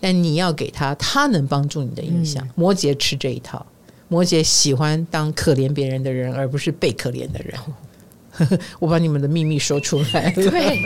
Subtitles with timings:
[0.00, 2.44] 但你要给他他能帮助你的印象。
[2.44, 3.64] 嗯、摩羯吃这一套，
[4.08, 7.58] 摩羯喜欢当可怜别人的人，而不是被可怜的人。
[8.78, 10.32] 我把你们的秘密说出来了。
[10.50, 10.82] 对。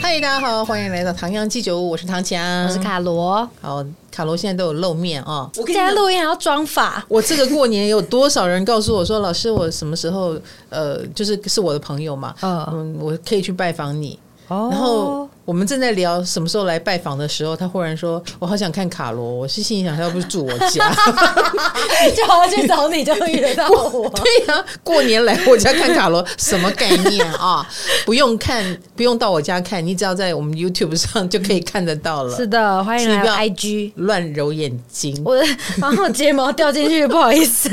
[0.00, 3.48] 嗨，大家好，欢迎来到唐阳鸡酒屋，我是唐强，我是卡罗。
[3.60, 5.50] 好，卡罗现在都有露面啊！
[5.56, 7.04] 我现在露面还要装法。
[7.08, 10.36] 我这个过年有多少人告诉我说，老师，我什么时候
[10.68, 14.16] 呃，就是是我的朋友嘛，嗯，嗯，我可以去拜访你。
[14.46, 15.28] 哦，然后。
[15.44, 20.94] 我们正在聊什么时候来拜访的时候，他忽然说：“我好想看卡罗。”我是心里想，他要不是住我家，
[22.16, 24.08] 就好去找你，就会遇得到我。
[24.10, 27.68] 对呀、啊，过年来我家看卡罗，什么概念啊？
[28.06, 32.36] 不用看，不用到我家看，你只要在我们 YouTube 上就可以看得到了。
[32.36, 35.20] 是的，欢迎来 IG，乱揉眼睛。
[35.24, 35.44] 我的
[35.80, 37.68] 然后睫毛掉进去，不好意思，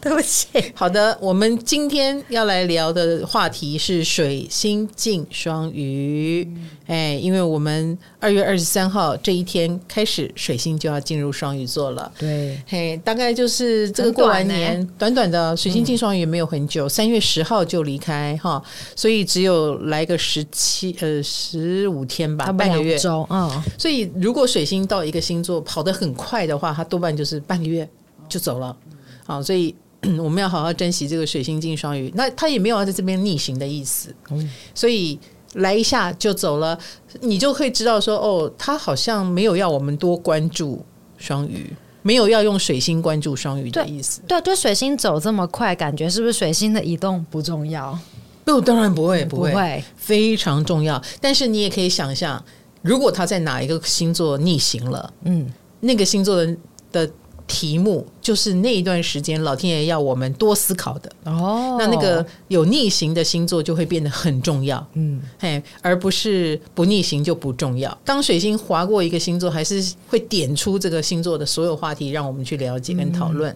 [0.00, 0.46] 对不起。
[0.74, 6.48] 好的，我们今天要来聊的话题是水星进双鱼。
[6.86, 6.99] 哎。
[7.00, 12.12] 哎，因为我们二月二十三号这一天开始，水星就要进入双鱼座了。
[12.18, 18.62] 对，嘿，大概就是这个过完年，短，短短的水星进双鱼没有很久，三、嗯、月十号就离开哈，
[18.94, 22.98] 所以只有来个十七呃十五天吧，半个月。
[22.98, 27.88] 周啊、哦，所以如果水星到一个星座跑得很快的话，它多半就是半个月
[28.28, 28.76] 就走了。
[29.24, 29.74] 好，所以
[30.20, 32.12] 我们要好好珍惜这个水星进双鱼。
[32.14, 35.18] 那它也没有要在这边逆行的意思，嗯，所以。
[35.54, 36.78] 来一下就走了，
[37.20, 40.84] 你就会知道说哦，他好像没有要我们多关注
[41.18, 44.20] 双鱼，没有要用水星关注双鱼的意思。
[44.28, 47.98] 对，对，就水星走这么快，感觉是不是水星的移动不重要？
[48.44, 51.02] 不，当然不会，不会，不会，非常重要。
[51.20, 52.42] 但是你也可以想象，
[52.82, 56.56] 如果他在哪一个星座逆行了，嗯，那个星座的
[56.92, 57.10] 的。
[57.50, 61.76] 题目就是那一段时间，老天爷要我们多思考的哦。
[61.80, 67.98] 那那个有逆行的星座就会变得很重要，嗯，嘿，而不是不逆行就不重要。
[68.04, 73.54] 当水星划过一个星座，还是会点出这个星座的所有话题，让我们去了解跟讨论。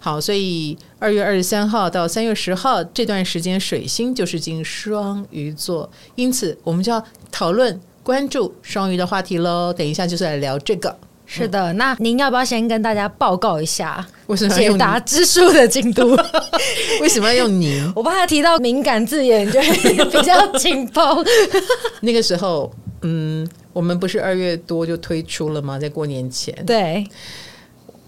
[0.00, 9.70] 好，所以二月二十三号到三月十号这段时间，水星就是进双鱼座，因此我们就要讨论关注双鱼的话题喽。
[9.72, 10.96] 等一下就是来聊这个。
[11.42, 16.16] 是的，那您要不要先跟大家报告一下为什么解答之书的进度？
[17.02, 17.82] 为什么要用您？
[17.96, 21.24] 我怕他提到敏感字眼就比较紧绷。
[22.00, 25.78] 那个时候，嗯，我们不是二月多就推出了吗？
[25.78, 27.04] 在过年前，对。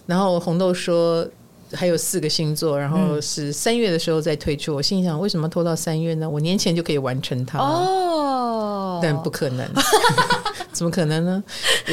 [0.07, 1.27] 然后红豆说
[1.73, 4.75] 还有四个星座，然后是三月的时候再推出。
[4.75, 6.29] 我心想，为什么拖到三月呢？
[6.29, 9.67] 我年前就可以完成它哦，但不可能。
[10.73, 11.43] 怎么可能呢？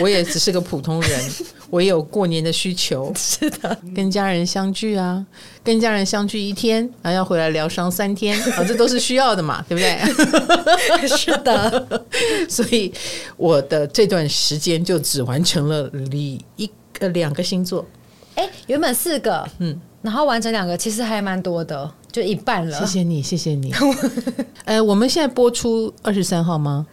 [0.02, 1.32] 我也只是个普通人，
[1.72, 3.14] 我也有过年的需求。
[3.16, 5.26] 是的，跟家人相聚啊，
[5.64, 11.08] 跟家人相聚一天，然后要回来疗伤三天啊，这都是需要的嘛， 对不对？
[11.08, 12.04] 是的，
[12.50, 12.94] 所以
[13.38, 17.86] 我的这段时间就只完成了一一个两个星座。
[18.36, 22.80] 哎，原本四个，嗯，然后完成两个，其实还蛮多的，就一半了。
[22.80, 23.74] 谢谢你，谢谢你。
[24.66, 26.86] 呃，我们现在播出二十三号吗？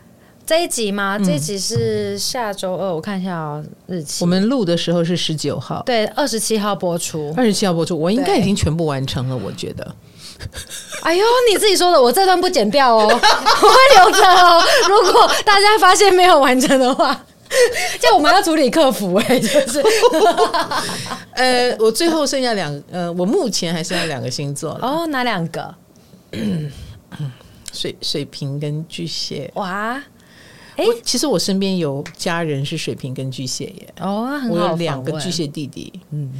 [0.46, 1.16] 这一集吗？
[1.16, 4.24] 这一集是下周二，我看一下哦，日期。
[4.24, 7.32] 我们录的时候是十九号，对，二十七号播出。
[7.36, 9.94] 二十七号播出，我应该已经全部完成了，我觉得。
[11.04, 14.60] 哎呦，你自己说的，我这段不剪掉哦， 我会留着哦。
[14.88, 17.24] 如果大家发现没有完成的话，
[18.00, 19.82] 就我们要处理客服哎， 就是。
[21.34, 25.74] 呃，我最后剩下两，呃，我目前还剩下两个星座哦，哪两个？
[27.72, 29.50] 水水瓶跟巨蟹。
[29.54, 30.02] 哇。
[30.76, 34.40] 我其实我身边有家人是水瓶跟巨蟹耶，哦。
[34.48, 36.32] 我有两个巨蟹弟弟，嗯，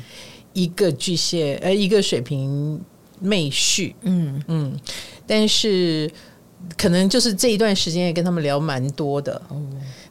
[0.55, 2.81] 一个巨蟹，呃，一个水瓶
[3.21, 4.81] 妹婿，嗯嗯，
[5.27, 6.11] 但是
[6.79, 9.61] 可能就是这一段时间也跟他们聊蛮多的，哦。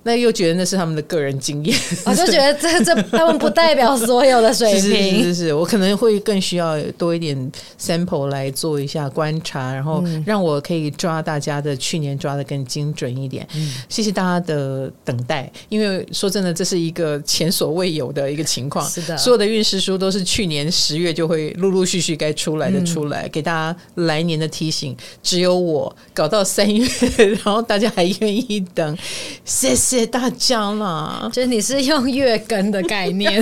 [0.03, 13.45] 那又觉得那是他们的个人经验，我就觉得这 这他们不代表所有的水平，是是，是是，我可能会更需要多一点 sample 来做一下观察，然后让我可以抓大家的去年抓的更精准一点。
[13.53, 18.89] 嗯，谢谢大家的等待，因为说真的，这是一个前所未有的一个情况。
[18.89, 24.95] 是的，所有的运势书都是去年十月就会陆陆续续该出来的出来，嗯，给大家来年的提醒。
[25.21, 26.87] 只有我搞到三月，
[27.17, 28.97] 然后大家还愿意等，
[29.43, 29.88] 谢谢。
[29.89, 33.41] 谢谢大家啦，就是你是用月更的概念，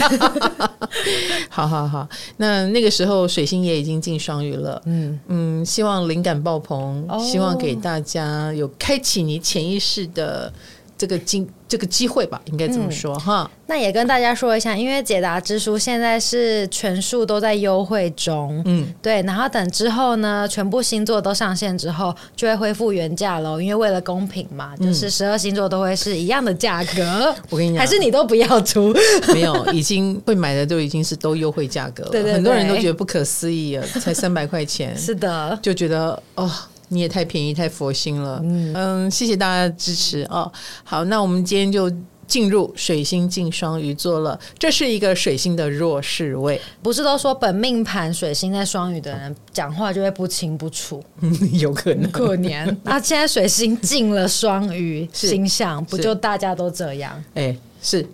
[1.51, 2.07] 好好好。
[2.37, 5.19] 那那个时候水星也已经进双鱼了，嗯。
[5.27, 10.49] 嗯，希望灵感爆棚，哦，希望给大家有开启你潜意识的
[10.97, 13.51] 这个机这个机会吧，应该这么说、嗯、哈。
[13.67, 19.21] 那也跟大家说一下，因为解答之书现在是全数都在优惠中，嗯，对。
[19.23, 23.59] 然后等之后呢，全部星座都上线之后，就会恢复原价喽。
[23.59, 27.35] 因为为了公平嘛，就是十二星座都会是一样的价格。
[27.49, 28.95] 我跟你讲，还是你都不要出，
[29.33, 32.09] 没有，已经会买的都已经是都优惠价格了。
[32.09, 36.49] 对，对对，很多人都觉得不可思议啊，才三百块钱， 是的，就觉得哦。
[36.89, 38.39] 你也太便宜，太佛心了。
[38.43, 40.51] 嗯嗯，谢谢大家的支持哦。
[40.83, 41.91] 好，那我们今天就
[42.25, 44.39] 进入水星进双鱼座了。
[44.59, 51.03] 这是一个水星的弱势位，不是都说本命盘水星在双鱼的人讲话就会不清不楚？
[51.53, 52.65] 有可能，过年。
[52.83, 57.23] 那 现在水星进了双鱼星象，不就大家都这样？
[57.33, 57.55] 哎。
[57.89, 58.05] 是，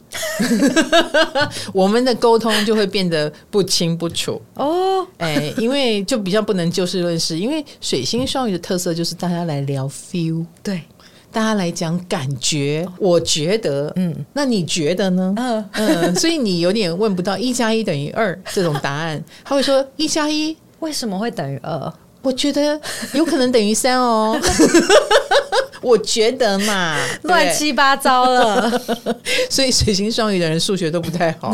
[1.74, 5.04] 我们的沟通就会变得不清不楚哦。
[5.18, 10.84] 哎，因为就比较不能就事论事，因为水星双鱼的特色就是大家来聊 feel，对，
[11.32, 12.88] 大家来讲感觉。
[13.00, 15.34] 我觉得，嗯，那你觉得呢？
[15.38, 21.92] 嗯嗯，所以你有点问不到一加一等于二这种答案， 他会说一加一为什么会等于二？
[22.22, 22.80] 我觉得
[23.16, 24.40] 有可能等于三哦。
[25.84, 28.82] 我觉得嘛， 乱七八糟了，
[29.50, 31.54] 所以水星双鱼的人数学都不太好，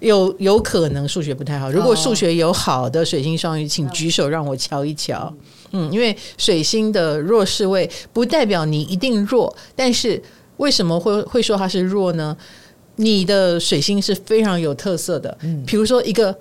[0.00, 1.70] 有有可能数学不太好。
[1.70, 5.32] 如果数学有好的水星双鱼，请举手让我瞧一瞧。
[5.72, 10.20] 嗯，因为水星的弱势位不代表你一定弱，但是
[10.56, 12.34] 为什么会会说它是弱呢？
[12.96, 16.34] 你的水星是非常有特色的，嗯，比如说一个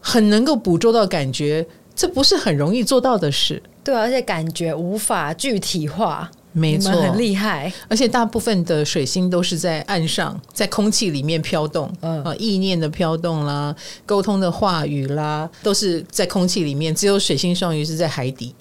[0.00, 3.62] 很能够捕捉到感觉，这不是很容易做到的事。
[3.84, 6.30] 对，而且感觉无法具体化。
[6.52, 13.74] 没错，很厉害，而且大部分的水星都是在岸上，在空气里面飘动，嗯啊，意念的飘动啦，
[14.04, 16.92] 沟通的话语啦，都是在空气里面。
[16.92, 18.52] 只有水星双鱼是在海底，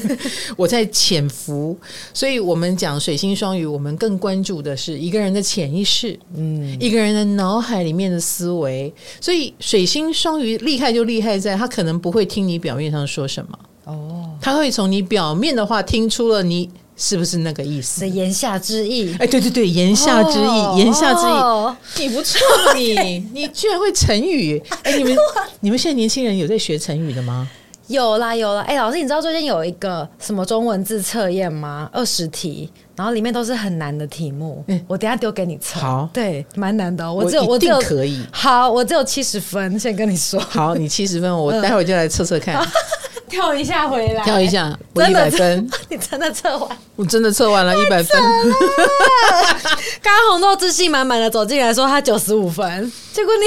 [0.56, 1.76] 我在潜伏。
[2.12, 8.92] 所以我们讲水星双鱼，我们更关注的是一个人的潜意识，嗯，一个人的脑海里面的思维。
[9.18, 16.68] 所以水星双鱼厉害就厉害在，他可能不会听你表面上说什么，哦，他会从你表面的话听出了你。
[17.02, 18.06] 是不是那个意思？
[18.06, 19.16] 言下之意。
[19.18, 21.30] 哎，对对对，言下之意，哦、言下之意。
[21.30, 22.38] 哦、你不错，
[22.76, 24.62] 你 你居然会成语。
[24.82, 25.16] 哎，你们
[25.60, 27.48] 你们现在年轻人有在学成语的吗？
[27.86, 28.60] 有啦有啦。
[28.68, 31.88] 哎，老师，你知道最近有一个什么中文字测验吗？
[31.90, 34.62] 二十题，然后里面都是很难的题目。
[34.68, 35.80] 嗯，我等下丢给你测。
[35.80, 37.10] 好，对，蛮难的。
[37.10, 38.20] 我只有我一定可以。
[38.30, 40.38] 好，我只有七十分，先跟你说。
[40.38, 42.56] 好，你七十分，我待会儿就来测测看。
[42.56, 42.66] 嗯
[43.30, 45.70] 跳一下回来，跳一下，我一百分。
[45.88, 46.68] 你真的测完？
[46.96, 48.20] 我真的测完了，一百分。
[50.02, 53.46] 刚刚红豆自信满满的走进来说他九十五分，结果你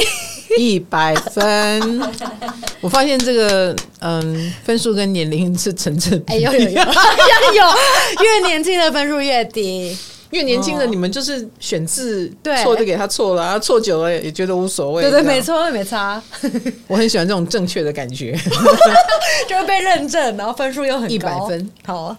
[0.64, 2.02] 一百分。
[2.80, 6.34] 我发现这个嗯，分数跟年龄是成正比。
[6.34, 7.64] 哎呦呦呦，有
[8.24, 9.98] 越年轻的分数越低。
[10.34, 12.30] 越年轻的你们就是选字
[12.64, 15.04] 错就给他错了，错久了也觉得无所谓。
[15.04, 16.22] 对对，没错，没差。
[16.88, 18.38] 我很喜欢这种正确的感觉，
[19.48, 21.70] 就会被认证，然后分数又很高，一百分。
[21.86, 22.18] 好啊，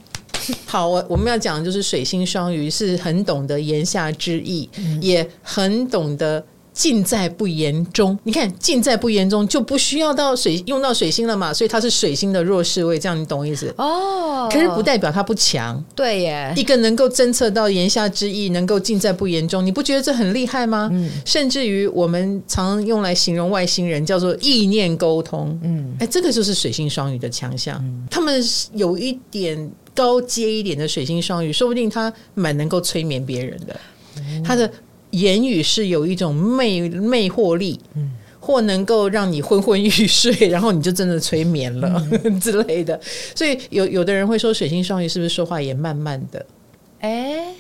[0.65, 6.45] 好，我我们要讲的就是水星双鱼是很懂得言下之意，嗯、也很懂得。
[6.75, 14.49] 尽在不言中，你看尽在不言中就不需要到水用到水星了嘛，所以它是水星的弱势位，这样你懂意思哦？
[14.53, 16.53] 可是不代表它不强，对耶。
[16.57, 20.91] 一个能够侦测到言下之意，能够尽在不言中，你不觉得这很厉害吗？
[20.93, 27.79] 嗯，甚至于我们常用来形容外星人叫做意念沟通，嗯，哎，这个就是水星双鱼的强项。
[27.85, 28.43] 嗯，他们
[28.73, 33.81] 有一点高阶一点的水星双鱼，说不定他蛮能够催眠别人的，
[34.45, 34.69] 他的。
[35.15, 43.01] 言语是有一种魅魅惑力，嗯，或能够让你昏昏欲睡，然后你就真的催眠了、嗯、 之类的。
[43.35, 46.45] 所以有有的人会说，水星双鱼是不是说话也慢慢的？
[47.01, 47.55] 哎、欸，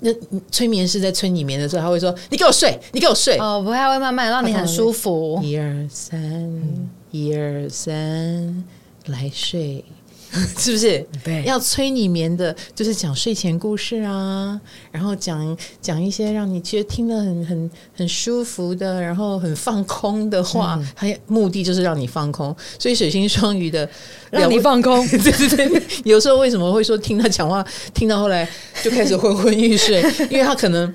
[0.00, 0.10] 那
[0.50, 5.40] 催眠师在催你眠的时候，他会说：“你给我睡，你给我睡。”哦，不太会慢慢让你很舒服。
[5.42, 8.64] 一二三，嗯、一二三，
[9.06, 9.84] 来睡。
[10.56, 11.06] 是不是？
[11.22, 14.58] 对，要催你眠的，就是讲睡前故事啊，
[14.90, 22.54] 然后讲讲一些让你觉得听得很很很舒服的，然后很放空的话，还、嗯、目的就是让你放空。
[22.78, 23.88] 所以水星双鱼的
[24.30, 25.82] 让你放空， 对对对。
[26.04, 28.48] 有时候为什么会说听他讲话，听到后来
[28.82, 30.02] 就开始昏昏欲睡？
[30.30, 30.92] 因为他可能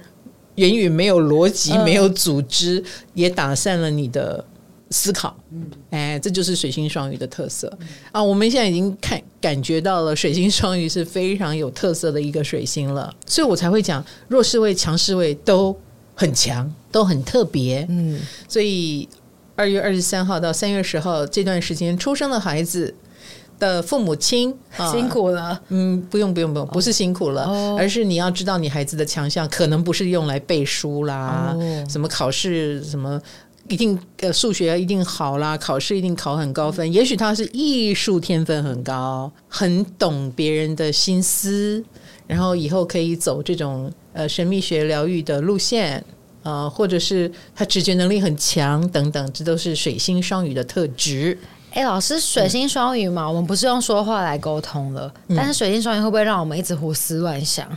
[0.55, 4.43] 言语没有逻辑，没有组织，也打散了你的。
[4.89, 5.65] 思考，嗯。
[5.89, 7.71] 哎，这就是水星双鱼的特色。
[8.11, 8.21] 啊！
[8.21, 15.75] 我们现在已经看感觉到了，水星双鱼是非常有特色的一个水星了，所以我才会讲弱势位、强势位都
[16.15, 17.85] 很强，都很特别。
[17.89, 19.07] 嗯，所以
[19.55, 22.93] 二月二十三号到三月十号这段时间出生的孩子，
[23.59, 24.53] 的父母亲
[24.91, 33.19] 辛苦了，嗯，不用不用不用，不是辛苦了，哦、而是你要知道你孩子的强项可能不是用来背书啦，哦、什么考试什么
[33.69, 41.83] 一定呃数学一定好啦，考试一定考很高分，也许他是艺术天分很高，很懂别人的心思，
[42.25, 46.03] 然后以后可以走这种呃神秘学疗愈的路线。
[46.43, 51.37] 呃，或者是他直觉能力很强等等，这都是水星双鱼的特质。
[51.73, 57.67] 哎，老师，水星双鱼嘛，嗯、我们不是用说话来沟通了，嗯、但是水星双鱼会不会让我们一直胡思乱想？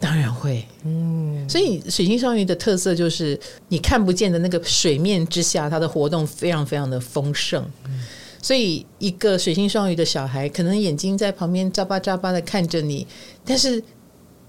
[0.00, 1.48] 当然会，嗯。
[1.48, 3.38] 所以水星双鱼的特色就是
[3.68, 7.64] 你看不见的那个水面之下，它的活动非常非常的丰盛。
[7.84, 8.00] 嗯、
[8.42, 13.06] 所以一个水星双鱼的小孩，可能眼睛在旁边眨巴眨巴的看着你，
[13.44, 13.80] 但是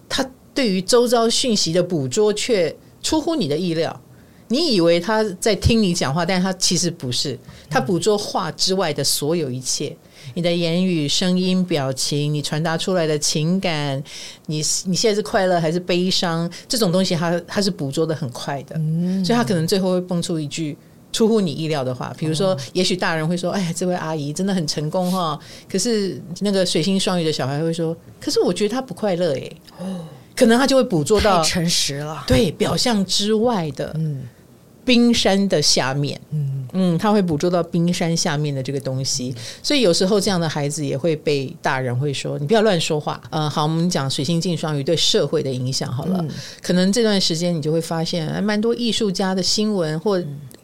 [0.10, 2.76] 他对于周遭讯息的捕捉却。
[3.04, 4.00] 出乎你的意料，
[4.50, 7.36] 你以为他在听你讲话，但是他其实不是，
[7.68, 9.98] 他捕捉话之外的所有一切，
[10.34, 14.02] 你的言语、声音、表情，你传达出来的情感，
[14.48, 18.76] 你你现在是快乐还是悲伤，这种东西他他是捕捉的很快的，
[19.24, 20.78] 所以他可能最后会蹦出一句
[21.12, 25.38] 出乎你意料的话，比如说，也许大人会说：“哎呀，这位阿姨真的很成功哈。”
[25.70, 30.06] 可是那个水星双鱼的小孩会说：“可是我觉得他不快乐耶。”哦。
[30.34, 33.94] 可能他就会捕捉到诚实了，对表象之外的
[34.86, 36.58] 冰山的下面，嗯。
[36.74, 46.26] 嗯，他会捕捉到冰山下面的这个东西，所以有时候这样的孩子也会被大人会说：“你不要乱说话。”呃，好，我们讲水星进双鱼对社会的影响好了，
[46.62, 50.24] 可能这段时间你就会发现，还蛮多艺术家的新闻或。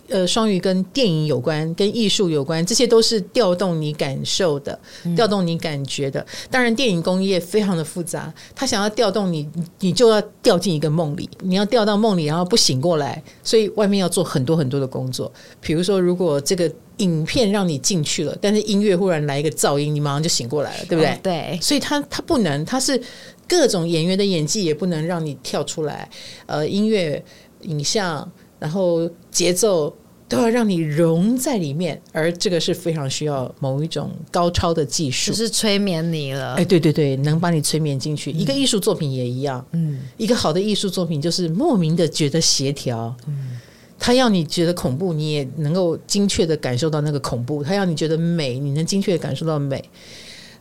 [0.09, 4.79] 呃，双鱼跟电影有关，跟艺术有关，这些都是调动你感受的，
[5.15, 6.25] 调动你感觉的。
[6.49, 9.49] 当然，电影工业非常的复杂，他想要调动你，
[9.79, 15.29] 你就要掉进一个梦里，你要掉到梦里，然后不醒过来，所以外面要做很多很多的工作。
[15.59, 21.11] 比如说，如果这个影片让你进去了，但是音乐忽然来一个噪音，你马上就醒过来了，对不对？
[21.11, 21.59] 哦，对。
[21.61, 22.97] 所以他他不能，他是
[23.45, 26.09] 各种演员的演技也不能让你跳出来。
[26.45, 27.21] 呃，音乐、
[27.63, 28.31] 影像。
[28.59, 29.95] 然后节奏
[30.27, 36.55] 都要让你融在里面，而这个是非常需要某一种高超的技术，就是催眠你了。
[36.55, 38.31] 哎，对对对，能把你催眠进去。
[38.33, 43.57] 嗯、一个艺术作品也一样，嗯，一个好的艺术作品就是莫名的觉得协调，嗯，
[43.97, 49.79] 他要你觉得恐怖，你也能够精确的感受到那个恐怖；他要你觉得美，你能精确的感受到美；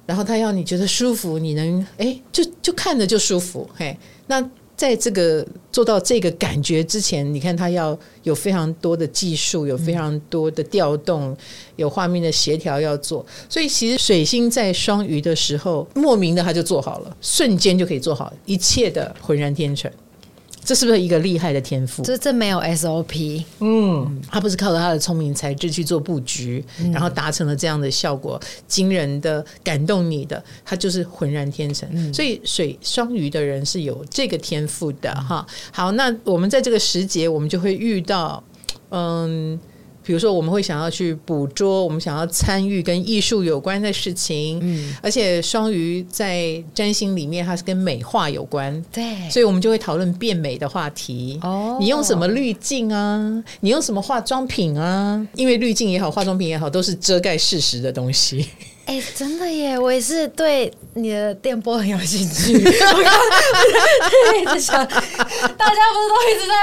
[0.07, 3.99] 然后他要你觉得舒服，你能哎，就就看着就舒服，嘿，
[4.29, 4.49] 那。
[4.77, 11.35] 在这个做到这个感觉之前，你看他要有非常多的技术，有非常多的调动，
[11.77, 13.25] 有画面的协调要做。
[13.49, 19.91] 所以其实水星在双鱼的时候，莫名的他就做好了，瞬间就可以做好一切的浑然天成。
[20.67, 22.03] 这是不是一个厉害的天赋？
[22.03, 31.89] 这这没有 SOP，嗯，他不是靠着他的聪明才智去做布局，嗯、然后达成了这样的效果，惊人的感动你的，他就是浑然天成。
[31.93, 35.47] 嗯、所以水双鱼的人是有这个天赋的哈。
[35.71, 38.43] 好，那我们在这个时节，我们就会遇到，
[38.91, 39.57] 嗯。
[40.07, 51.41] 比如说，我们会想要去捕捉，我们想要参与跟艺术有关的事情，嗯，而且双鱼在占星里面，它是跟美化有关，对，所以我们就会讨论变美的话题。
[51.43, 53.45] 哦，你用什么滤镜啊？
[53.59, 55.27] 你用什么化妆品啊？
[55.35, 58.49] 因为滤镜也好，化妆品也好，都是遮盖事实的东西。
[58.85, 59.77] 哎，真的耶！
[59.77, 62.55] 我也是对你的电波很有兴趣。
[62.55, 66.55] 我刚一直 想，大家不是都一直在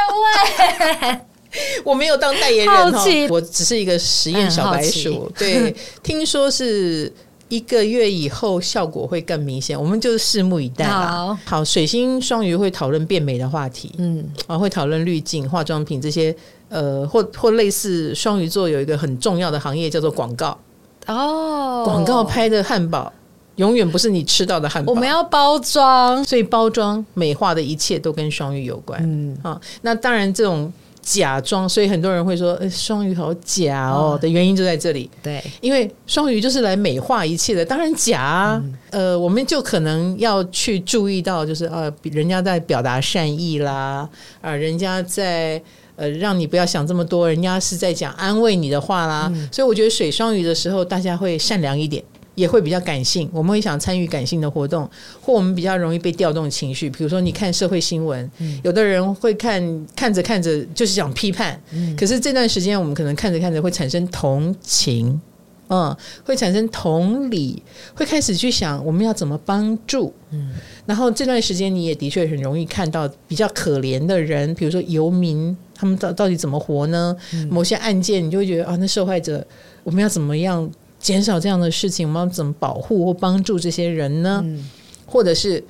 [1.12, 1.33] 问？
[1.84, 5.32] 我没有当代言人哈，我只是一个实验小白鼠。
[5.38, 7.12] 对，听说是
[7.50, 11.08] 一个月以后效果会更明显，我们就拭目以待吧。
[11.08, 16.36] 好，好，水星双鱼会讨论变美的话题，嗯，啊，会讨论滤镜、化妆品这些，
[16.70, 20.58] 呃，或或类似双鱼座有一个很重要的行业叫做广告。
[21.06, 23.12] 哦，广告拍的汉堡
[23.58, 30.74] 永远不是你吃到的汉堡，我们要包装，所以包装美化的一切都跟双鱼有关，嗯，啊，那当然这种。
[31.04, 35.10] 假装，所以很多人会说：“双鱼好假哦。”的原因就在这里。
[35.22, 38.64] 对，因为双鱼就是来美化一切的，当然假啊。
[38.92, 44.10] 嗯、呃，我们就可能要去注意到，就是呃，人家在表达善意啦，
[44.42, 45.62] 啊、呃，人家在
[45.96, 49.30] 呃让你不要想这么多，人家是在讲安慰你的话啦。
[49.36, 52.04] 嗯、所以我觉得水双鱼的时候，大家会善良一点。
[52.36, 54.90] 也会比较感性，我们会想参与感性的活动，
[55.22, 56.90] 或我们比较容易被调动情绪。
[56.90, 65.22] 比如说，你看社会新闻，嗯、有的人会看看着看着就是想批判，嗯、可是这段时间我们可能看着看着会产生同情，
[65.68, 67.62] 嗯，会产生同理，
[67.94, 70.12] 会开始去想我们要怎么帮助。
[70.32, 70.54] 嗯，
[70.88, 77.16] 然后这段时间你也的确很容易看到比较可怜的人，比如说游民，他们到到底怎么活呢？
[77.34, 79.46] 嗯、某些案件你就会觉得啊，那受害者
[79.84, 80.68] 我们要怎么样？
[81.04, 82.08] 减少这样的事情？
[82.08, 84.42] 我们要怎么保护或帮助这些人呢？
[84.44, 84.68] 嗯、
[85.06, 85.64] 或者是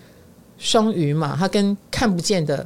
[0.58, 2.66] 双鱼嘛，它跟看不见的。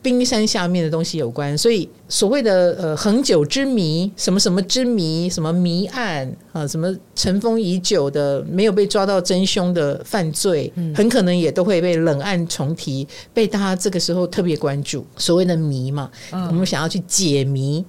[0.00, 15.04] 冰山下面的东西有关，所以所谓的呃恒久之谜，什么什么之谜，什么谜案啊，什么尘封已久的没有被抓到真凶的犯罪，嗯、很可能也都会被冷案重提，被大家这个时候特别关注。
[15.16, 17.84] 所谓的谜嘛，嗯、我们想要去解谜。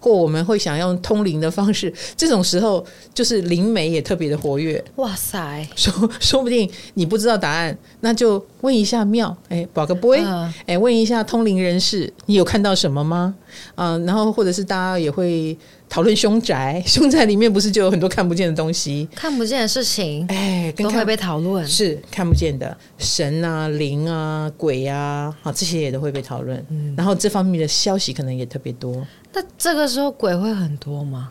[0.00, 4.82] 或我们会想用通灵的方式，这种时候就是灵媒也特别的活跃。
[4.96, 10.24] 哇塞，说说不定你不知道答案，那就问一下庙，哎，保个杯，
[10.66, 13.34] 哎，问一下通灵人士，你有看到什么吗？
[13.76, 15.56] 嗯、呃，然后或者是大家也会。
[15.90, 19.08] 讨论凶宅， 凶宅里面不是就有很多看不见的东西？
[19.14, 21.66] 看不见的事情，哎，都会被讨论。
[21.66, 26.64] 是看不见的神啊、灵啊、鬼啊，好，这些也都会被讨论。
[26.70, 29.04] 嗯，然后这方面的消息可能也特别多。
[29.32, 31.30] 那这个时候鬼会很多吗？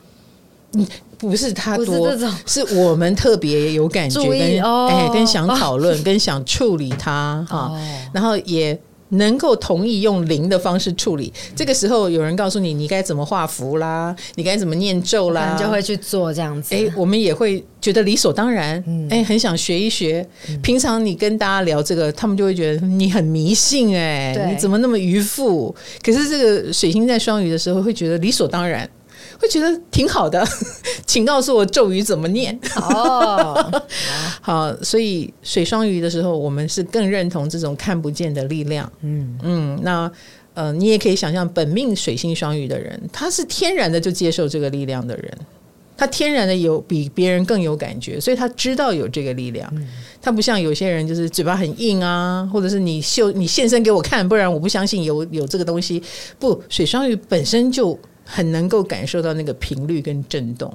[0.73, 0.85] 嗯，
[1.17, 7.81] 不是他多，是，是我们特别有感觉，跟、哦、哎，跟想讨论，哦、跟想处理它哈，哦、
[8.13, 8.77] 然后也。
[9.09, 16.75] 能够同意用零的方式处理，这个时候有人告诉你你该怎么画符啦，你该怎么念咒啦，你就会去做这样子。
[16.75, 20.25] 哎，我们也会觉得理所当然，哎，很想学一学。
[20.61, 25.75] 平常你跟大家聊这个，他们就会觉得你很迷信，哎，你怎么那么愚夫？
[26.03, 28.89] 可是这个水星在双鱼的时候，会觉得理所当然。
[29.39, 30.45] 会觉得挺好的，
[31.07, 32.59] 请告诉我咒语怎么念。
[32.75, 33.81] 哦，
[34.41, 38.91] 好，所以水双鱼的时候，我们是更认同这种看不见的力量。
[39.01, 40.11] 嗯嗯，那
[40.55, 45.31] 呃，你也可以想象，本命水星双鱼的人，他是天然的就接受这个力量的人，
[45.95, 49.71] 他天然的有比别人更有感觉，所以他知道有这个力量。
[49.73, 49.87] 嗯、
[50.21, 56.03] 他不像有些人就是嘴巴很硬啊，或者是你秀你现身给我看，不然我不相信有有这个东西。
[56.37, 57.97] 不，水双鱼本身就。
[58.31, 60.69] 很能够感受到那个频率跟震动，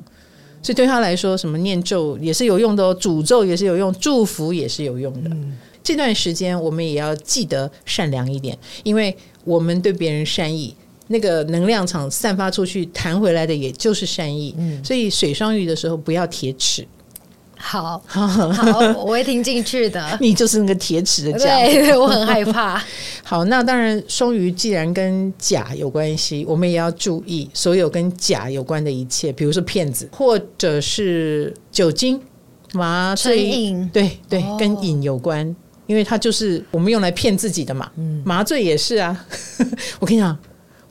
[0.61, 5.31] 所以对他来说，什么念咒也是有用的哦，诅咒也是有用，祝福也是有用的。
[5.31, 10.75] 嗯、这段时间我们也要记得善良一点，因为我们对别人善意，
[11.07, 14.53] 那个能量场散发出去，弹回来的也就是善意。
[14.59, 16.85] 嗯、所以水双鱼的时候不要铁齿。
[17.67, 20.07] 好 好，我会听进去的。
[20.21, 22.81] 你就是那个铁齿的甲，对， 我很害怕。
[23.23, 32.21] 好，那当然，双鱼既然跟甲有关系，我们也要注意所有跟甲有关的一切，比如说骗子，或者是酒精、
[32.75, 37.91] 麻醉，瘾对对，哦、跟瘾有关，因为它就是我们用来骗自己的嘛。
[37.97, 39.25] 嗯、麻醉也是啊，
[39.99, 40.39] 我跟你讲。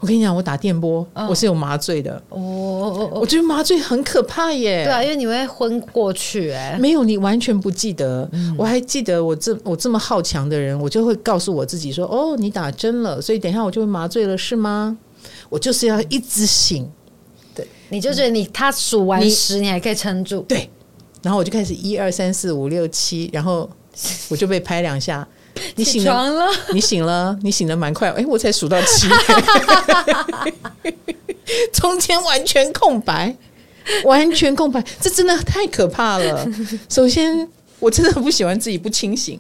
[0.03, 2.21] 我跟你讲，我打电波，哦、我是有麻醉的。
[2.27, 4.83] 哦，我觉得麻醉很可怕耶。
[4.83, 6.77] 对啊，因为你会昏过去哎。
[6.77, 8.27] 没有，你完全不记得。
[8.33, 14.97] 嗯、我还记得我这我这么好强的人，我就会告诉我自己说：“哦，你打针了，所以等一下我就会麻醉了，是吗？”
[15.47, 16.85] 我就是要一直醒。
[17.55, 20.41] 对，你就觉得你他数完十，你，你还可以撑住。
[20.41, 20.69] 对，
[21.21, 23.69] 然后我就开始一二三四五六七，然后
[24.27, 25.25] 我就被拍两下。
[25.75, 28.09] 你醒了，了 你醒了，你醒得蛮快。
[28.09, 29.07] 哎、欸，我才数到七，
[31.73, 33.35] 中间完全空白，
[34.05, 36.47] 完全空白，这真的太可怕了。
[36.89, 37.47] 首先，
[37.79, 39.39] 我真的不喜欢自己不清醒，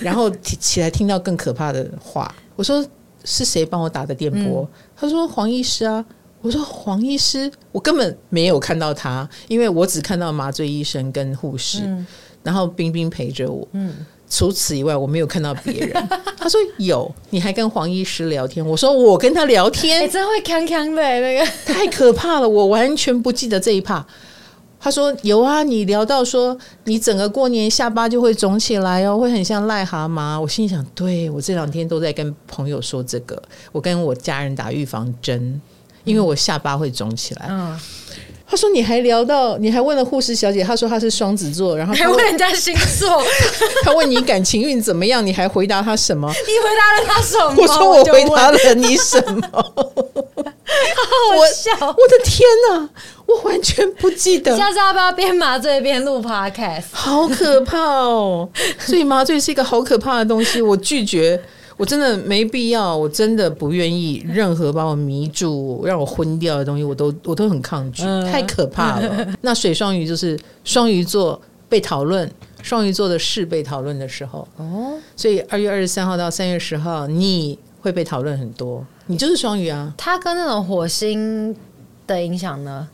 [0.00, 2.32] 然后起来听到更可怕的话。
[2.56, 2.84] 我说
[3.24, 4.62] 是谁帮我打的电波？
[4.62, 6.04] 嗯、他说黄医师啊。
[6.40, 12.06] 我说黄医师，我根本没有看到他，因为我只看到麻醉医生跟护士，嗯、
[12.42, 13.66] 然后冰冰陪着我。
[13.72, 13.94] 嗯
[14.34, 16.08] 除此以外，我没有看到别人。
[16.36, 18.66] 他说有，你还跟黄医师聊天。
[18.66, 24.04] 我说我跟他聊天，欸、真会康康的那个， 太可怕了，我完全不记得这一趴。
[24.80, 30.40] 他说有啊，你聊到说你整个过年下巴就会肿起来哦，会很像癞蛤蟆。
[30.40, 35.60] 我心想，对，我这两天都在跟朋友说这个，我跟我家人打预防针，
[36.02, 37.46] 因为我下巴会肿起来。
[37.48, 37.80] 嗯。
[38.54, 43.20] 他说：“你还聊到，你还问了护士小姐，她说她是双子座，然后还问人家星座，
[43.82, 46.28] 他问你感情运怎么样，你还回答他什么？
[46.28, 47.54] 你回答了他什么？
[47.60, 49.40] 我说我回答了你什么？
[49.50, 49.60] 好
[51.52, 51.72] 笑！
[51.80, 52.88] 我，我的天哪，
[53.26, 54.56] 我完全不记得。
[54.56, 56.84] 下次要不要边麻醉边录 podcast？
[56.92, 58.48] 好可怕哦！
[58.78, 61.42] 所以麻醉是一个好可怕的东西，我拒绝。”
[61.76, 69.26] 我真的没必要，我真的不愿意任何把我迷住、让我昏掉的东西，我都我都很抗拒，太可怕了。
[69.42, 72.30] 那水双鱼就是双鱼座被讨论，
[72.62, 79.92] 双鱼座的事被讨论的时候哦，所以二月二十三号到三月十号你会被讨论很多，你就是双鱼啊。
[79.96, 81.54] 它跟那种火星
[82.06, 82.88] 的影响呢？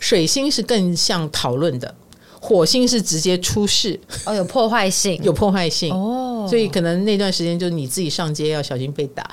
[0.00, 1.94] 水星是更像讨论的，
[2.40, 3.98] 火星是直接出事。
[4.24, 5.92] 哦，有破坏性，有破坏性。
[5.92, 6.44] 哦。
[6.44, 9.22] 哦，所以可能那段时间就是你自己上街要小心被打。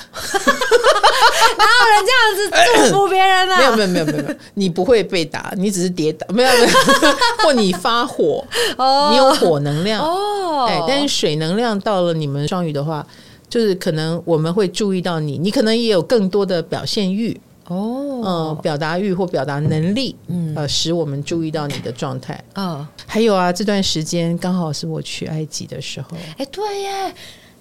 [1.55, 3.57] 哪有人这样子祝福别人呢？
[3.57, 6.67] 没有没有没有没有，你不会被打，你只是跌倒，没有没有，
[7.43, 8.43] 或你发火，
[8.77, 10.01] 哦，你有火能量。
[10.03, 13.05] 哦，哎，但是水能量到了你们双鱼的话，
[13.49, 22.89] 就是可能我们会注意到你，你可能也有更多的表现欲哦，嗯，表达欲或表达能力，嗯，呃，使我们注意到你的状态啊。
[23.05, 27.13] 还有啊，这段时间刚好是我去埃及的时候，哎，对耶。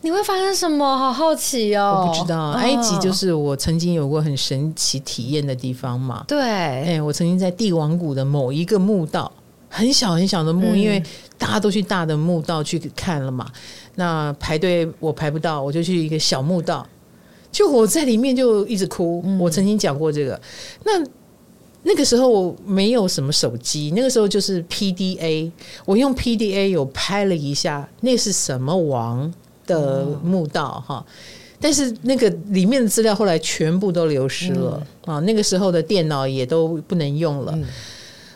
[0.04, 0.98] 你会发生什么？
[0.98, 2.02] 好好奇哦！
[2.02, 6.24] 我不知道，埃及就是我曾经有过很神奇体验的地方嘛。
[6.26, 9.30] 对，哎，我曾经在帝王谷的某一个墓道，
[9.68, 11.00] 很小很小的墓，嗯、因为
[11.38, 13.46] 大家都去大的墓道去看了嘛。
[13.94, 16.84] 那排队我排不到，我就去一个小墓道，
[17.52, 19.22] 就我在里面就一直哭。
[19.24, 20.40] 嗯、我曾经讲过这个。
[20.84, 20.92] 那
[21.84, 25.52] 那个时候我没有什么手机，那个时候就是 PDA，
[25.84, 29.32] 我用 PDA 有拍了一下，那是什么王？
[29.64, 31.06] 的墓道哈，
[31.60, 35.20] 但是那个里面的资料后来全部都流失了啊！
[35.20, 37.56] 那个时候的电脑也都不能用了。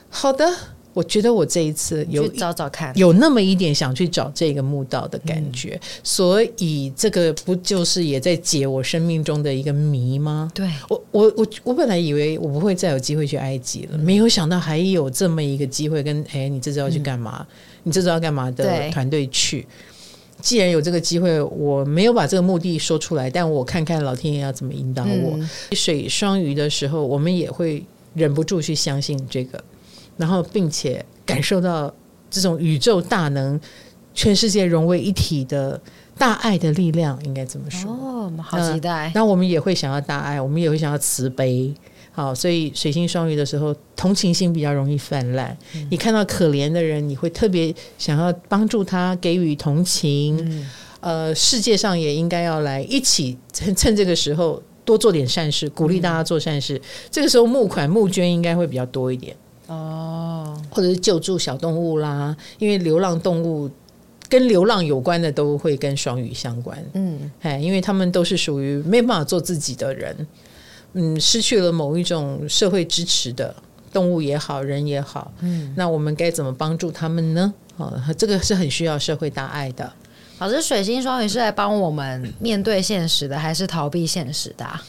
[0.09, 0.49] 好的，
[0.97, 10.51] 我觉得我这一次有找找看，有那么一点想去找这个墓道的感觉，所以这个不就是也在解我生命中的一个谜吗？
[10.55, 17.47] 对，我我我我本来以为我不会再有机会去埃及了，没有想到还有这么一个机会，跟哎，你这次要去干嘛？
[17.83, 19.67] 你这次要干嘛的团队去。
[20.41, 25.37] 既然有这个机会，我没有把这个目的说出来，但我看看老天爷要怎么引导我。
[25.37, 29.63] 嗯、水双鱼的时候，我们也会忍不住去相信这个，
[30.17, 31.93] 然后并且感受到
[32.31, 33.59] 这种宇宙大能、
[34.15, 35.81] 全世界融为一体的
[36.19, 37.91] 大爱的力量，应该怎么说？
[37.91, 39.13] 哦，好期待！
[39.15, 41.75] 那我们也会想要大爱，我们也会想要慈悲。
[42.11, 45.55] 好，所以水星双鱼的时候，同情心比较容易泛滥。
[45.75, 50.39] 嗯、你看到可怜的人，你会特别想要帮助他，给予同情。
[50.39, 50.67] 嗯、
[51.01, 56.79] 呃，世界上也应该要来一起趁趁这个时候多做点善事，鼓励大家做善事。
[56.79, 63.71] 嗯、这个时候募款募捐应该会比较多一点哦，或者是救助小动物啦，因为流浪动物
[64.29, 66.79] 跟流浪有关的都会跟双鱼相关。
[66.95, 70.27] 嗯，哎，因为他们都是属于没办法做自己的人。
[70.95, 73.55] 嗯，失去了某一种社会支持的
[73.93, 77.53] 动物也好，人也好，嗯，那我们该怎么帮助他们呢？
[77.77, 79.93] 哦，这个是很需要社会大爱的。
[80.39, 84.83] 老师，水星双鱼是来帮我们面对现实的，还是逃避现实的啊？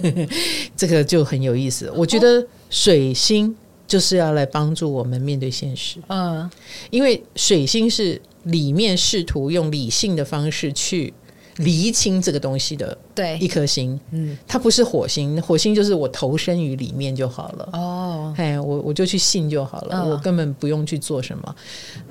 [0.76, 1.90] 这个就很有意思。
[1.94, 3.54] 我觉得水星
[3.86, 5.98] 就是要来帮助我们面对现实。
[6.08, 6.50] 嗯，
[6.90, 11.12] 因为水星是里面试图用理性的方式去。
[11.58, 17.68] 厘清这个东西的对一颗星，嗯，它不是火星，火星就是我投身于里面就好了。
[17.74, 21.56] 哦，哎，我我就去信就好了，哦、我根本不用去做什么，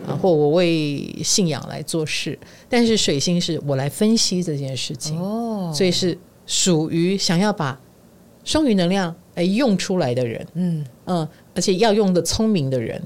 [0.07, 2.39] 嗯、或我为信仰来做事。
[2.69, 7.77] 但是水星是我来分析这件事情，哦，所以是属于想要把
[8.45, 13.01] 双鱼能量哎用出来的人，嗯嗯，而且要用的聪明的人，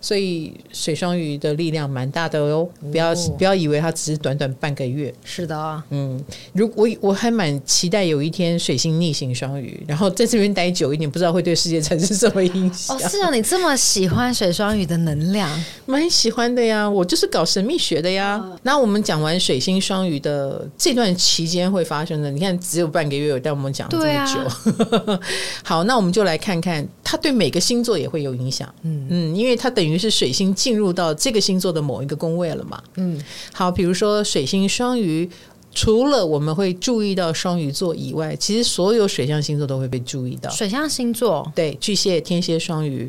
[0.00, 5.12] 所以水双鱼的力量蛮大的哦，不要不要以为它只是短短半个月。
[5.24, 6.18] 是的，嗯，
[6.54, 12.96] 如我我还蛮期待有一天水星逆行双鱼，然后在这边待久一点，不知道会对世界产生什么影响。
[12.96, 15.48] 哦，是啊，你这么喜欢水双鱼的能量，
[15.84, 16.88] 蛮喜欢的呀。
[16.88, 18.42] 我就是搞神秘学的呀。
[18.62, 24.40] 那我们讲完水星双鱼的这段期间会发生的，你看只有半个月，有带我们讲这么久。
[24.40, 25.20] 啊、
[25.62, 28.72] 好，那我们就来看看，它对每个星座也会有影响。
[28.82, 29.89] 嗯嗯，因为它等于。
[29.90, 32.82] 于是水星进入到这个星座的某一个宫位了嘛？
[32.96, 33.22] 嗯，
[33.52, 35.28] 好，比如说水星双鱼，
[35.74, 40.50] 除了我们会注意到双鱼座以外，其实所有水象星座都会被注意到。
[40.50, 43.08] 水象星座，对，巨蟹、天蝎、双鱼，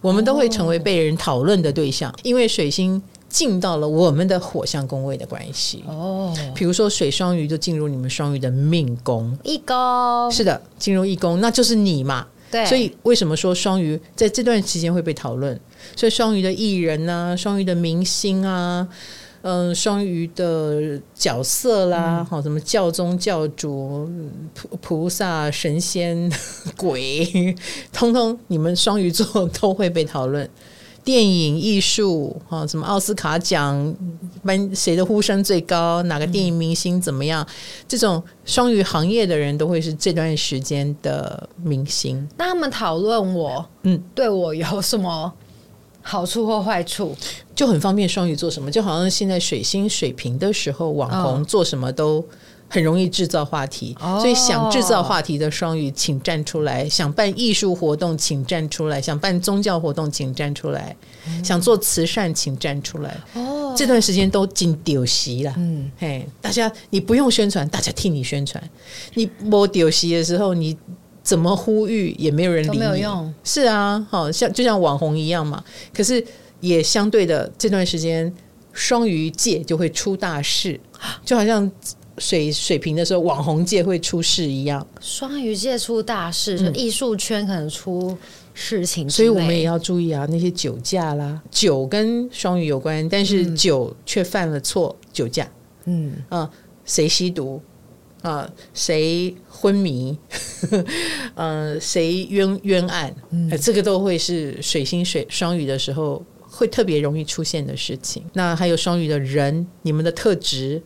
[0.00, 5.82] 我们都会成为被人讨论的对象，哦、因为水星进到了我们的火象宫位的关系。
[5.86, 12.26] 哦，比如说水双鱼就进入你们双鱼的命宫，一宫，是的，进入一宫，那就是你嘛。
[12.50, 15.60] 对，所以为什么说双鱼在这段期间会被讨论？
[15.96, 18.86] 所以双鱼的艺人啊，双鱼的明星啊，
[19.42, 24.08] 嗯，双鱼的角色啦，好、嗯，什么教宗、教主、
[24.54, 26.30] 菩菩萨、神仙、
[26.76, 27.54] 鬼，
[27.92, 30.48] 通通你们双鱼座都会被讨论。
[31.04, 33.96] 电影艺术啊，什么奥斯卡奖
[34.44, 36.02] 颁谁的呼声最高？
[36.02, 37.42] 哪个电影明星怎么样？
[37.48, 37.54] 嗯、
[37.88, 42.28] 这种双鱼行业的人都会是这段时间的明星。
[42.36, 45.32] 那他们讨论我，嗯，对我有什么
[46.02, 47.16] 好处或坏处？
[47.54, 48.70] 就很方便双鱼做什么？
[48.70, 52.24] 就好像现在水星水平的时候，网红做什么都。
[52.70, 60.94] 很容易制造话题，所以想制造话题的双鱼，请站出来；想办艺术活动，请站出来；想办宗教活动，请站出来；
[61.42, 63.16] 想做慈善，请站出来。
[63.32, 65.54] 哦哦，这段时间都进丢席了。
[65.56, 68.62] 嗯，嘿，大家你不用宣传，大家替你宣传。
[69.14, 70.76] 你播丢席的时候，你
[71.28, 73.34] 怎么呼吁也没有人理你，没有用。
[73.44, 75.62] 是啊，好像就像网红一样嘛。
[75.92, 76.24] 可是
[76.60, 78.32] 也相对的，这段时间
[78.72, 80.80] 双鱼界就会出大事，
[81.24, 81.70] 就好像。
[82.20, 84.84] 水水平的时候，网红界会出事一样。
[85.00, 88.18] 双鱼界出大事，嗯、就艺术圈可能出
[88.52, 90.26] 事情，所以我们也要注意啊。
[90.28, 95.48] 那些酒驾啦，酒跟双鱼有关，但是酒却犯了错，酒驾。
[95.84, 96.50] 嗯啊，
[96.84, 97.62] 谁吸毒
[98.22, 98.50] 啊？
[98.74, 100.18] 谁昏迷？
[100.70, 100.84] 嗯、
[101.74, 103.14] 呃，谁冤冤案？
[103.30, 108.22] 嗯，这个都会是水星水双鱼的时候会特别容易出现的事情。
[108.32, 110.82] 那还有双鱼的人，你们的特质。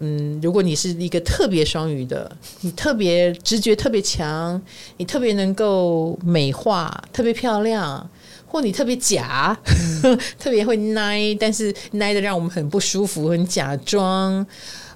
[0.00, 4.60] 嗯，如果你是一个特别双鱼的，你特别直觉特别强，
[4.96, 8.10] 你特别能够美化，特别漂亮，
[8.44, 9.56] 或你特别假，
[10.02, 14.44] 嗯、 特别会奶，但是奶的让我们很不舒服，很假装，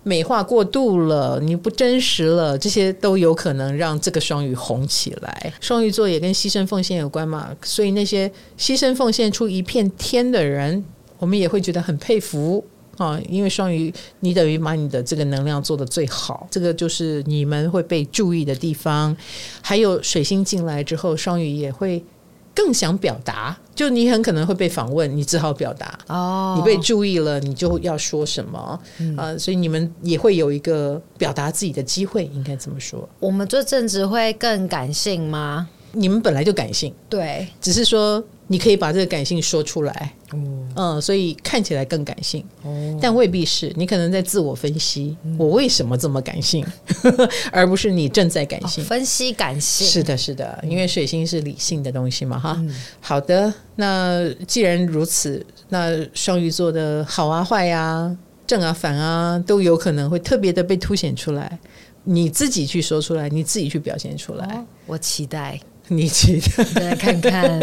[0.09, 5.53] 美化过度了，你不真实了，这些都有可能让这个双鱼红起来。
[5.61, 8.27] 双鱼座也跟牺牲奉献有关嘛，所以那些
[8.59, 10.83] 牺牲奉献出一片天的人，
[11.19, 12.65] 我们也会觉得很佩服。
[12.97, 19.17] 啊，因为双鱼，你等于把你的这个能量做得最好，这个就是你们会被注意的地方。
[19.63, 22.03] 还有水星进来之后，双鱼也会
[22.59, 23.57] 更想表达。
[23.73, 25.97] 就你很可能会被访问，你只好表达。
[26.09, 28.81] 哦，你被注意了，你就要说什么？
[28.99, 33.09] 嗯、啊，所以你们也会有一个表达自己的机会，应该怎么说？
[33.21, 35.69] 我们做政治会更感性吗？
[35.93, 38.23] 你们本来就感性，对，只是说。
[38.51, 40.13] 你可以把这个感性说出来，
[40.75, 42.43] 嗯，所以看起来更感性，
[43.01, 43.71] 但未必是。
[43.77, 46.65] 你可能在自我分析，我为什么这么感性，
[47.53, 48.83] 而不是你正在感性。
[48.83, 52.59] 分析感性，是的，是的，因为水星是理性的东西嘛，哈。
[53.01, 61.59] 好的，那既然如此，那双鱼座的好啊、坏呀、正啊、反啊，都有可能会特别的被凸显出来。
[62.05, 65.61] 你自己去说出来，你自己去表现出来，我期待。
[65.91, 67.59] 你记得来看看，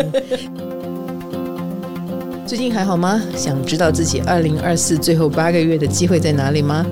[2.43, 3.21] 最近还好吗？
[3.37, 6.83] 想知道自己二零二四最后八个月的机会在哪里吗？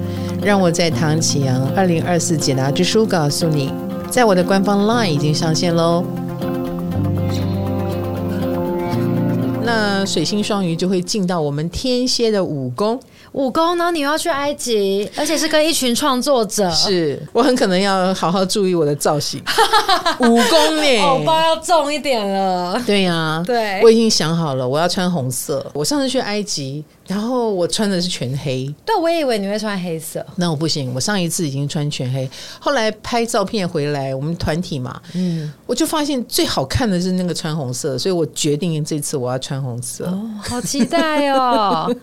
[0.44, 3.74] 让我在唐启阳二零二四解答之书告诉你，
[4.12, 6.06] 在我的官方 LINE 已经上线喽。
[9.66, 13.00] 那水星双鱼就会进到我们天蝎的五宫。
[13.34, 13.92] 五宫呢？
[13.92, 16.70] 你又要去埃及，而且是跟一群创作者。
[16.72, 19.42] 是我很可能要好好注意我的造型。
[20.20, 21.02] 武功呢？
[21.02, 22.82] 偶包要重一点了。
[22.86, 25.66] 对呀、啊，对，我已经想好了，我要穿红色。
[25.74, 26.84] 我上次去埃及。
[27.06, 30.26] 然后我穿的是全黑，对，我也以为你会穿黑色。
[30.38, 32.30] 那我不行，我上一次已经穿全黑。
[32.60, 40.06] 后来拍照片回来，我们团体嘛，嗯，我就发现最好看的是那个穿红色，所以我决定这次我要穿红色。
[40.06, 41.94] 哦，好期待哦！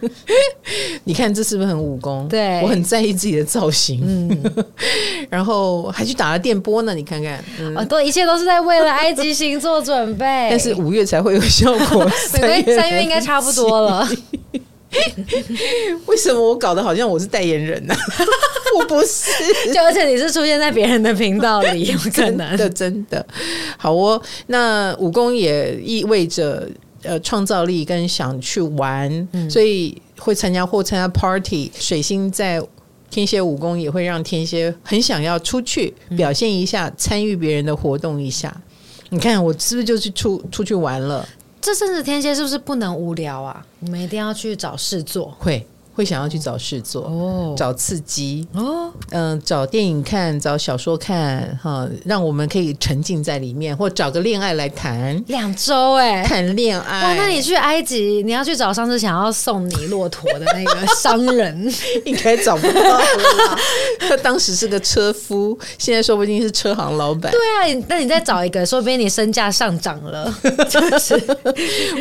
[1.05, 2.29] 你看这是不是很武功？
[2.29, 4.53] 对，我很在意自己的造型，嗯，
[5.31, 6.95] 然后还去打了电波呢。
[6.95, 10.27] 你看看，嗯、哦，对，一切都是在为了埃及行做准备。
[10.51, 14.07] 但是五月才会有效果，三月三月应该差不多了。
[16.07, 18.01] 为什么我搞得好像我是代言人呢、啊？
[18.77, 19.31] 我不是，
[19.73, 23.27] 就而且你是出现在别人的频道里，有可能真的真的
[23.77, 24.21] 好哦。
[24.47, 26.69] 那武功也意味着
[27.03, 31.71] 呃创造力跟想去玩，嗯、所以会参加或参加 party。
[31.79, 32.61] 水星在
[33.11, 38.55] 天蝎武功也会让天蝎很想要出去表现一下，参与别人的活动一下。
[39.13, 41.29] 你看我是不是就去出出去玩了？
[41.61, 43.65] 这阵子天蝎是不是不能无聊啊？
[43.81, 45.37] 你们一定要去找事做。
[45.39, 45.67] 会。
[46.01, 57.03] 会想要去找事做，哦，找刺激，哦，嗯，找电影看，找小说看，哈，让我们可以沉浸在里面，或找个恋爱来谈两周，哎，谈恋爱。
[57.03, 61.71] 哇，那你去埃及，你要去找上次想要送你骆驼的那个商人，
[62.07, 63.05] 应该找不到了。
[64.09, 67.31] 他当时是个车夫，现在说不定是车行老板。
[67.31, 70.35] 对啊，那你再找一个，说不定你身价上涨了。
[70.71, 71.15] 就是，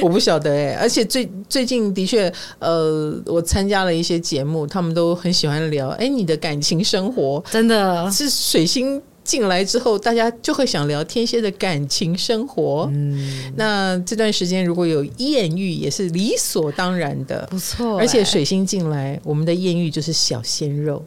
[0.02, 3.89] 我不晓得哎，而且最最近的确，呃，我参加了。
[3.94, 5.90] 一些节目，他们都很喜欢聊。
[5.90, 12.90] 哎，你的感情生活真的是水星进来之后，大家就会想聊天蝎的感情生活。
[12.94, 18.00] 嗯，那这段时间如果有艳遇，也是理所当然的，不错。
[18.00, 21.04] 而且水星进来，我们的艳遇就是小鲜肉。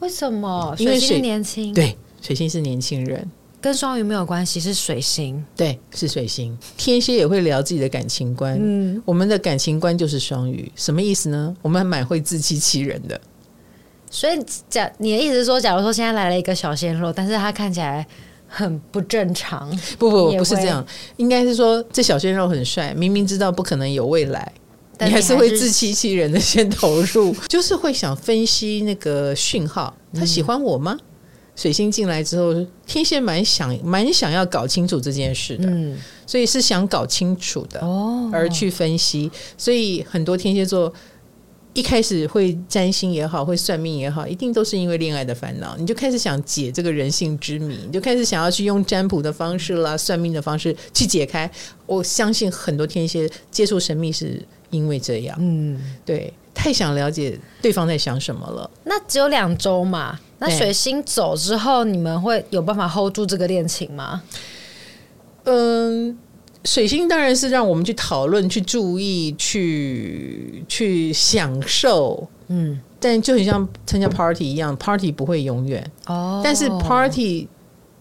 [0.00, 0.74] 为什么？
[0.78, 3.28] 因为水星年轻，对，水星是年轻人。
[3.64, 5.42] 跟双鱼没有关系，是水星。
[5.56, 6.54] 对，是水星。
[6.76, 8.58] 天蝎也会聊自己的感情观。
[8.60, 11.56] 嗯，我们的感情观就是双鱼，什么意思呢？
[11.62, 13.18] 我们还蛮会自欺欺人的。
[14.10, 18.06] 所以，假你的意思是说，假如说现在来了一个小鲜肉，但是他看起来
[18.46, 19.70] 很不正常。
[19.98, 24.52] 不不不，不是这样，应该是说这小鲜肉很帅，明明知道不可能有未来，
[25.00, 30.94] 你还是会自欺欺人的先投入，就是会想分析那个讯号，他喜欢我吗？
[31.00, 31.06] 嗯、
[31.56, 32.54] 水星进来之后，
[32.86, 40.92] 天蝎蛮想蛮想要搞清楚这件事的，嗯，所以是想搞清楚的哦，而去分析，所以很多天蝎座。
[41.76, 51.50] 一开始会占星也好，会算命也好，一定都是因为恋爱的烦恼，你就开始想解这个人性之谜，你就开始想要去用占卜的方式啦、算命的方式去解开。
[51.86, 54.40] 我相信很多天蝎接触神秘是
[54.70, 58.70] 因为这样，嗯，对，太想了解对方在想什么了。
[58.84, 60.16] 那只有两周嘛，
[60.48, 64.22] 那水星走之后，你们会有办法 hold 住这个恋情吗？
[65.44, 66.18] 嗯。
[66.66, 76.40] 水星当然是让我们去讨论、去注意、去去享受，嗯，但就很像参加 party 一样，party 不会永远哦。
[76.42, 77.46] 但是 party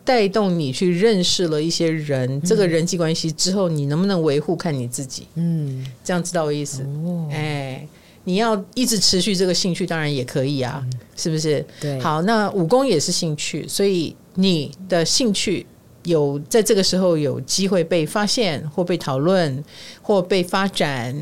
[0.05, 6.83] 带动你去认识了一些人，嗯、这个人际关系之后，你能不能维护，看你自己，嗯，这样知道我意思？
[6.83, 7.85] 哦，哎，
[8.25, 11.65] 你要一直持续这个兴趣，当然也可以啊，嗯、是不是？
[11.79, 15.65] 对，好，那武功也是兴趣，所以你的兴趣。
[16.05, 19.63] 有在这个时候有机会被发现或被讨论
[20.01, 21.15] 或被发展，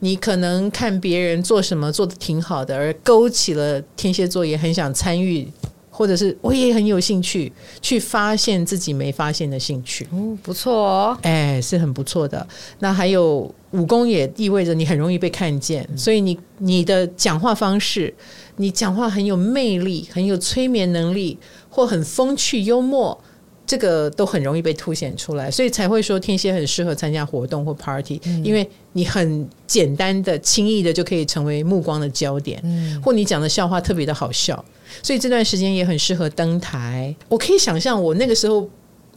[0.00, 5.48] 你可能看别人做什么做的挺好的，而勾起了天蝎座也很想参与，
[5.96, 10.04] 或者是我也很有兴趣去发现自己没发现的兴趣。
[10.12, 12.44] 嗯，不错哦，哎，是很不错的。
[12.80, 18.12] 那还有武功也意味着你很容易被看见，所以你你的讲话方式，
[18.56, 21.38] 你讲话很有魅力，很有催眠能力，
[21.70, 23.16] 或很风趣幽默。
[23.66, 34.62] 这个都很容易被凸显出来，所以才会说天蝎很适合参加活动或 party，嗯，因为你很简单的、轻易的就可以成为目光的焦点，嗯，或你讲的笑话特别的好笑，
[35.02, 37.14] 所以这段时间也很适合登台。
[37.28, 38.68] 我可以想象我那个时候。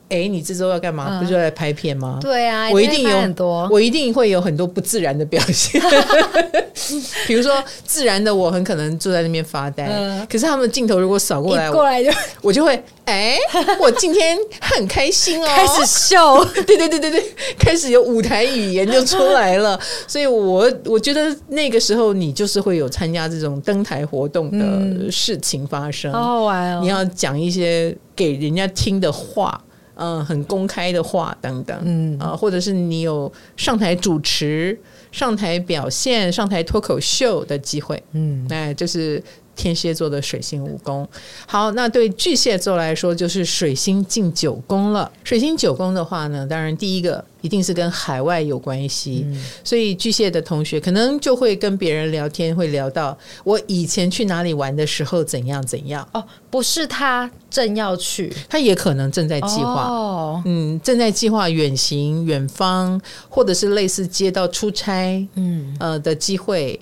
[0.09, 1.19] 哎，你这周要干嘛？
[1.19, 2.19] 不就来拍片吗？
[2.21, 5.81] 对啊，我一定有很多，我一定会有很多不自然的表现。
[7.27, 9.87] 比如说，自然的我很可能坐在那边发呆，
[10.29, 12.09] 可是他们的镜头如果扫过来，过来就
[12.41, 13.37] 我就会哎，
[13.81, 17.23] 我今天很开心哦， 开始笑， 对对对对对，
[17.57, 19.79] 开始有舞台语言就出来了。
[20.07, 26.79] 所以我我觉得那个时候你就是会有参加这种登台活动的事情发生，好好玩哦。
[26.81, 29.61] 你要讲一些给人家听的话。
[29.97, 32.17] 嗯，很公开的话等等，嗯。
[32.19, 34.79] 啊，或者是你有上台主持、
[35.11, 39.21] 上台表现、上台脱口秀的机会，嗯，哎就是。
[39.57, 41.05] 天蝎座的水星五宫，
[41.45, 45.11] 好，那对巨蟹座来说就是水星进九宫了。
[45.23, 56.07] 水星九宫的话呢，当然第一个一定是跟海外有关系，嗯、所以巨蟹的同学可能就会跟别人聊天，会聊到我以前去哪里玩的时候怎样怎样。
[56.13, 59.87] 哦，不是他正要去，他也可能正在计划。
[59.87, 66.79] 哦，嗯，正在计划远行、远方，或者是类似接到出差，嗯呃的机会。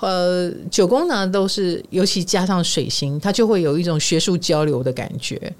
[0.00, 5.52] 呃，九宫呢都是，尤其加上水星，它就会有一种学术交流的感觉，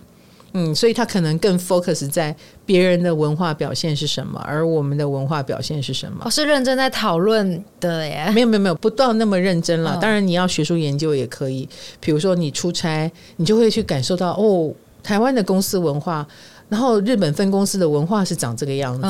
[0.53, 6.19] 嗯，所以它可能更 focus 在别人的文化表现是什么，而我们的文化表现是什么。
[6.21, 9.95] 我、哦、是认真在讨论的耶，没有没有没有，不到那么认真了。
[9.95, 11.69] 哦、当然你要学术研究也可以，
[12.01, 14.73] 比如说你出差，你就会去感受到哦，
[15.03, 16.27] 台湾的公司文化。
[16.69, 19.07] 然后日本分公司的文化是长这个样子，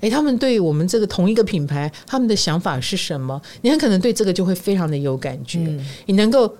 [0.00, 3.40] 哎、哦，他们对我们这个同一个品牌，他们的想法是什么？
[3.62, 6.54] 你很可能对这个就会非常的有感觉，嗯、你能够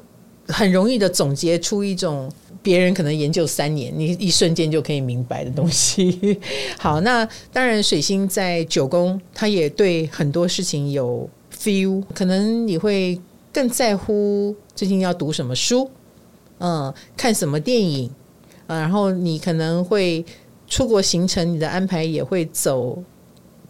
[0.49, 2.29] 很容易的总结出一种
[2.61, 6.19] 别人可能研究三年，你一瞬间就可以明白的东西。
[6.23, 6.37] 嗯、
[6.77, 13.21] 好，那当然水星在九宫，他也对很多事情有 feel，可能你会
[13.53, 15.89] 更在乎最近要读什么书，
[16.59, 18.11] 嗯，看什么电影。
[18.79, 20.25] 然后你可能会
[20.69, 23.03] 出国行程，你的安排也会走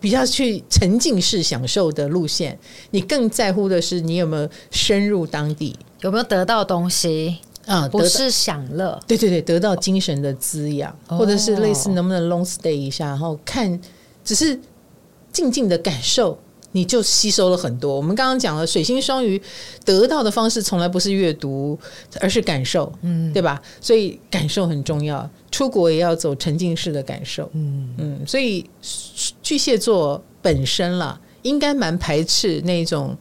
[0.00, 2.58] 比较去沉浸式享受的路线。
[2.90, 7.88] 你更在乎的是你有没有深入当地，有没有得到东西啊？
[7.88, 13.80] 不是享乐，对对对，得到精神的滋养，哦、或者是类似能不能 long stay 一下，然后看，
[14.24, 14.58] 只是
[15.32, 16.38] 静静的感受。
[16.72, 17.94] 你就吸收了很多。
[17.94, 19.40] 我们刚刚讲了，水星双鱼
[19.84, 21.78] 得到的方式从来不是阅读，
[22.20, 23.60] 而是感受，嗯，对吧？
[23.80, 25.28] 所以感受很重要。
[25.50, 28.20] 出国也要走沉浸式的感受，嗯嗯。
[28.26, 28.64] 所以
[29.42, 33.14] 巨蟹座本身了，应该蛮排斥那种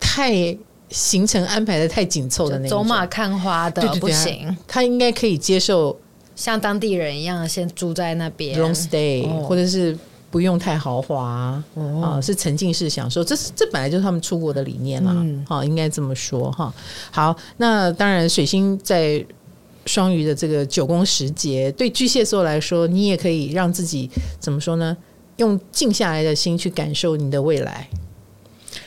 [0.00, 0.56] 太
[0.90, 4.56] 行程安排的太紧凑的那种，走马看花的，不行。
[4.66, 5.96] 他应该可以接受
[6.34, 9.96] 像当地人一样，先住在那边 long stay，哦，或者是。
[10.30, 15.14] 不用太豪华、哦、啊，是沉浸式享受，这是这本来就是他们出国的理念啦，
[15.46, 16.72] 好、嗯，应该这么说哈。
[17.10, 19.24] 好，那当然，水星在
[19.86, 24.10] 双鱼的这个九宫时节，对巨蟹座来说，你也可以让自己
[24.40, 24.96] 怎么说呢？
[25.36, 27.88] 用静下来的心去感受你的未来。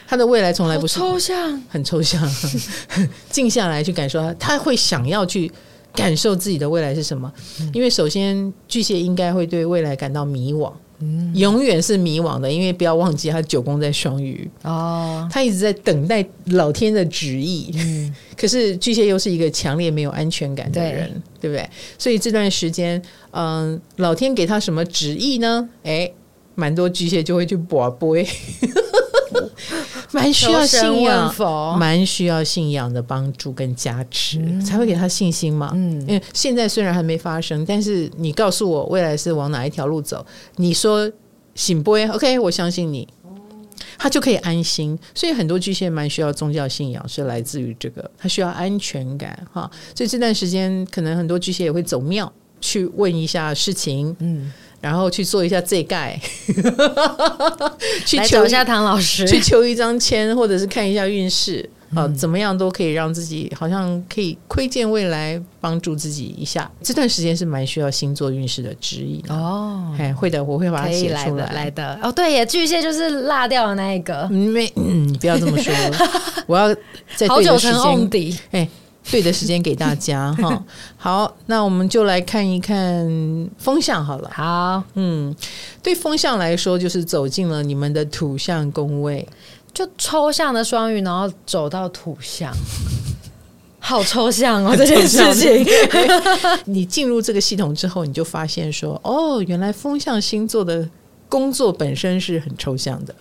[0.07, 2.19] 他的未来从来不是抽象，很抽象。
[3.29, 5.51] 静下来去感受他，他会想要去
[5.93, 7.31] 感受自己的未来是什么。
[7.73, 10.71] 因为首先巨蟹应该会对未来感到迷惘。
[11.33, 17.71] 永远是迷惘的，因为不要忘记他九宫在双鱼哦，他一直在等待老天的旨意。
[17.75, 21.69] 嗯， 可是巨蟹又是一个强烈没有安全感的人，对，对不对？
[21.97, 25.69] 所以这段时间，嗯，老天给他什么旨意呢？
[25.83, 26.11] 哎，
[26.55, 28.15] 蛮多巨蟹就会去卜卦。
[30.11, 31.33] 蛮需要信仰，
[31.77, 35.71] 蛮需要信仰的帮助跟加持，嗯、才会给他信心嘛。
[35.73, 41.11] 嗯，因为现在虽然还没发生，但是你告诉我未来是往哪一条路走，你说
[41.55, 43.07] 醒波？OK，我相信你，
[43.97, 44.97] 他就可以安心。
[45.13, 49.69] 所以很多巨蟹蛮需要宗教信仰，是来自于这个，他需要安全感哈。
[49.93, 54.15] 所以这段时间，可能很多巨蟹也会走庙去问一下事情。
[54.19, 54.51] 嗯。
[54.81, 56.19] 然后去做一下这盖，
[58.05, 66.69] 去求一下唐老师， 去求一张签，或者是看一下运势，啊、嗯，怎么样都可以让自己好像可以窥见未来，帮助自己一下。
[66.81, 69.93] 这段时间是蛮需要星座运势的指引哦。
[69.97, 71.51] 哎，会的，我会把它写出来。
[71.51, 74.27] 来的哦，对耶，巨蟹就是落掉的那一个。
[74.29, 75.73] 没，嗯，你不要这么说，
[76.47, 76.73] 我要
[77.15, 78.39] 在对的时间。
[78.51, 78.69] 哎。
[79.11, 80.63] 对的时间给大家 哈，
[80.97, 84.29] 好，那我们就来看一看风向好了。
[84.33, 85.35] 好，嗯，
[85.81, 89.27] 对风向来说，就是走进了你们的土象宫位，
[89.73, 92.53] 就抽象的双鱼，然后走到土象，
[93.79, 95.65] 好抽象哦， 这件事情。
[96.65, 100.87] 你进入这个系统之后，你就发现说，哦，原来风象星座的
[101.27, 103.15] 工作本身是很抽象的。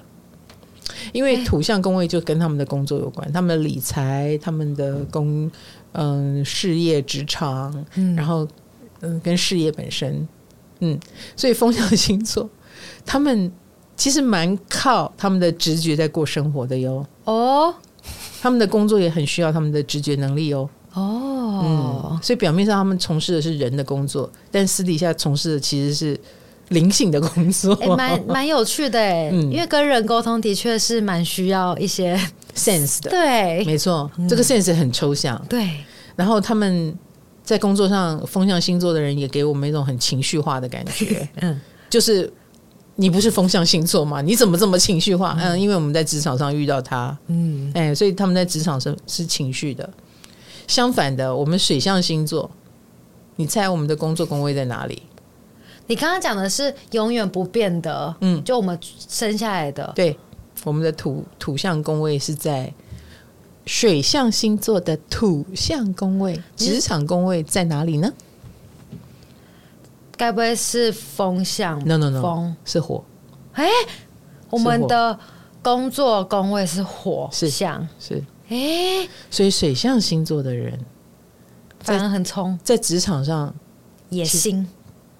[1.12, 5.50] 因为土象宫位就跟他们的工作有关，他们的理财，他们的工，
[5.92, 8.46] 嗯，事业、职场，嗯，然后
[9.00, 10.26] 嗯，跟事业本身，
[10.80, 10.98] 嗯，
[11.36, 12.48] 所以风象星座，
[13.04, 13.50] 他们
[13.96, 17.06] 其实蛮靠他们的直觉在过生活的哟。
[17.24, 17.74] 哦，
[18.40, 20.68] 他们的工作也很需要他们的直觉能力哦。
[20.94, 26.18] 哦，嗯，所以表面上他们从事的是人的工作，但私底下从事的其实是。
[26.68, 32.18] 灵性的工作，欸，蛮蛮有趣的哎，嗯，因为跟人沟通的确是蛮需要一些
[32.54, 35.68] sense 的，对，没错，这个 sense 很抽象，对。
[36.16, 36.92] 然后他们
[37.44, 42.30] 在工作上，风象星座的人也给我们一种很情绪化的感觉， 嗯，就是
[42.96, 44.20] 你不是风象星座吗？
[44.20, 45.36] 你怎么这么情绪化？
[45.40, 49.88] 嗯，因为我们在职场上遇到他，嗯，哎，所以他们在职场上是情绪的。
[50.66, 52.50] 相反的，我们水象星座，
[53.36, 55.00] 你猜我们的工作工位在哪里？
[55.88, 58.78] 你刚刚讲的是永远不变的，嗯，就我们
[59.08, 59.90] 生下来的。
[59.96, 60.16] 对，
[60.64, 62.72] 我们的土土象宫位是在
[63.66, 68.12] 水象星座的土象宫位，职场宫位在哪里呢？
[70.16, 73.02] 该不会是风象？No No No，风是火。
[73.52, 73.70] 哎、欸，
[74.50, 75.18] 我们的
[75.62, 78.22] 工作宫位是火象，是。
[78.48, 80.78] 哎、欸，所以水象星座的人
[81.80, 83.54] 反而很冲，在职场上
[84.10, 84.68] 野心。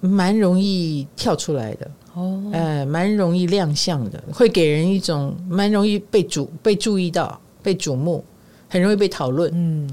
[0.01, 8.25] 蛮容易跳出来的哦，哎，蛮容易亮相的，会给人一种蛮容易被瞩被注意到、被瞩目，
[8.69, 9.51] 很容易被讨论。
[9.55, 9.89] 嗯，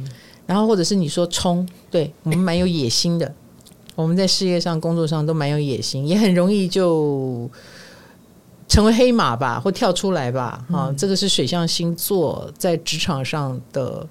[0.46, 3.34] 然后或者是你说冲，对我们蛮有野心的，
[3.96, 7.50] 我们在事业上、工作上都蛮有野心，也很容易就
[8.68, 10.66] 成为黑马吧，或跳出来吧。
[10.72, 14.08] 啊，这个是水象星座在职场上的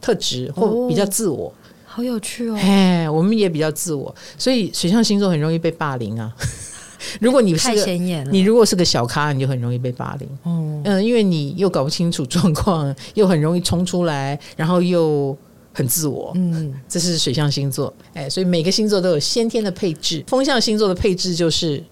[0.00, 1.52] 特质，或比较自我。
[1.94, 2.56] 好有趣哦！
[2.58, 6.32] 哎，我们也比较自我，所以水象星座很容易被霸凌啊。
[7.20, 7.84] 如果你是个
[8.30, 10.28] 你如果是个小咖，你就很容易被霸凌。
[10.46, 15.36] 嗯嗯，因为你又搞不清楚状况， 又很容易冲出来，然后又
[15.74, 16.32] 很自我。
[16.36, 17.92] 嗯，这是水象星座。
[18.14, 20.24] 哎，所以每个星座都有先天的配置。
[20.28, 21.82] 风象星座的配置就是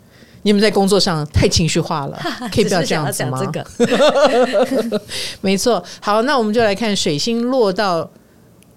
[0.43, 2.19] 你们在工作上太情绪化了，
[2.51, 3.39] 可以不要这样子吗？
[3.45, 3.51] 这
[4.89, 5.03] 个
[5.43, 5.85] 没错。
[6.01, 8.11] 好，那我们就来看水星落到。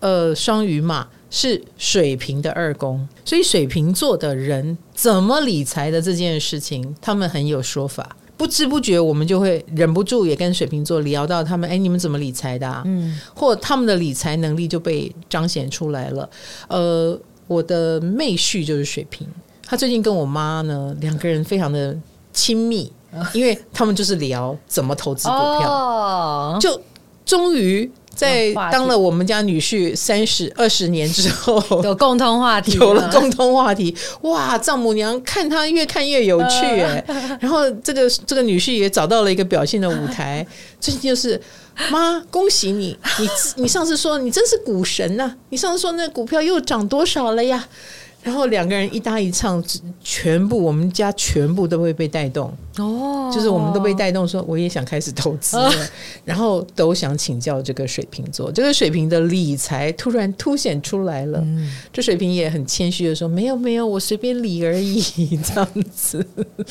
[0.03, 8.13] 呃，双鱼嘛是水瓶的二宫，所以水瓶座的人怎么理财的这件事情，他们很有说法。
[8.35, 12.83] 不知不觉，我们就会忍不住也跟水瓶座聊到他们，哎，你们怎么理财的啊？
[12.85, 16.29] 嗯，或他们的理财能力就被彰显出来了。
[16.67, 19.25] 呃，我的妹婿就是水瓶，
[19.65, 21.97] 他最近跟我妈呢两个人非常的
[22.33, 22.91] 亲密，
[23.31, 26.81] 因为他们就是聊怎么投资股票，哦、就
[27.25, 27.89] 终于。
[28.15, 34.57] 在当了我们家女婿三十二十年之后， 有共同话题，有了共同话题，哇！
[34.57, 37.03] 丈母娘看他越看越有趣哎，
[37.41, 40.45] 然后这个这个女婿也找到了一个表现的舞台。
[40.79, 41.41] 最近就是
[41.89, 43.27] 妈，恭喜你，你
[43.63, 47.67] 你上次说你真是股神呐、啊，你上次说那股票又涨多少了呀？
[48.23, 49.61] 然后两个人一搭一唱，
[50.01, 55.57] 全部我们家全部都会被带动哦，就是我们都被带动，说我也想开始投资，
[56.23, 61.45] 然后都想请教这个水瓶座，这个水瓶的理财突然凸显出来了。
[61.91, 65.01] 这水瓶也很谦虚的说：“没有没有，我随便理而已。”
[65.43, 66.25] 这样子，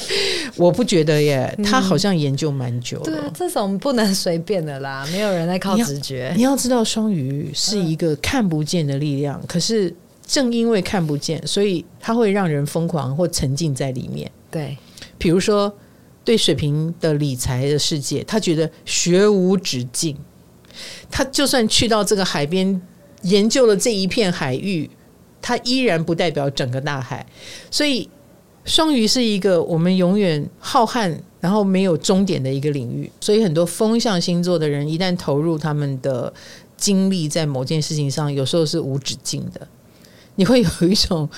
[0.57, 3.05] 我不觉得耶，他好像研究蛮久了。
[3.05, 6.32] 对啊，这种不能随便的啦，没有人在靠直觉。
[6.34, 9.94] 你要知道，双鱼是一个看不见的力量，可是。
[10.26, 14.30] 正因为看不见，所以它会让人疯狂或沉浸在里面。
[14.50, 14.76] 对，
[15.18, 15.72] 比如说
[16.24, 20.16] 对水瓶的理财的世界，他觉得学无止境。
[21.10, 22.80] 他就算去到这个海边
[23.22, 24.88] 研究了这一片海域，
[25.42, 27.26] 他依然不代表整个大海。
[27.70, 28.08] 所以
[28.64, 33.10] 双鱼是一个我们永远浩瀚，然后没有终点的一个领域。
[33.20, 36.32] 所以很多风象星座的人一旦投入他们的
[36.76, 39.68] 精力在某件事情上，有时候是无止境的。
[40.36, 41.28] 你会有一种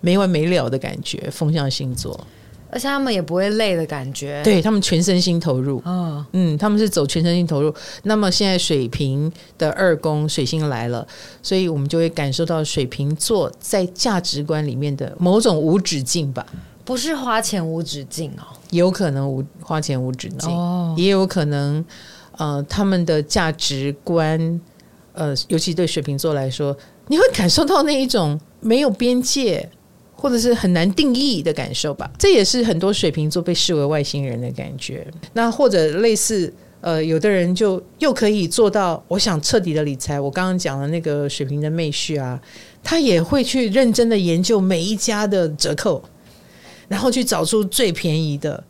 [0.00, 2.18] 没完没了的感觉，风象星座，
[2.70, 5.82] 而且他们也不会累的感觉，对他们全身心投入。
[5.84, 7.72] 哦，嗯，他们是走全身心投入。
[8.04, 11.06] 那么现在水瓶的二宫水星来了，
[11.42, 16.46] 所以我们就会感受到水瓶座在价值观里面的某种无止境吧？
[16.84, 21.84] 不是花钱无止境哦，有可能无花钱无止境，哦，也有可能
[22.38, 24.60] 呃，他们的价值观，
[25.12, 26.76] 呃，尤其对水瓶座来说。
[27.08, 29.68] 你会感受到那一种没有边界，
[30.14, 32.10] 或者是很难定义的感受吧？
[32.18, 35.06] 这也是很多水瓶座被视为外星人的感觉。
[35.32, 40.18] 那或者类似，呃，有的人就又可以做到，我想彻底的理财。
[40.18, 42.40] 我刚刚讲的那个水瓶的妹婿啊，
[42.82, 46.02] 他也会去认真的研究每一家的折扣，
[46.88, 48.62] 然后去找出最便宜的。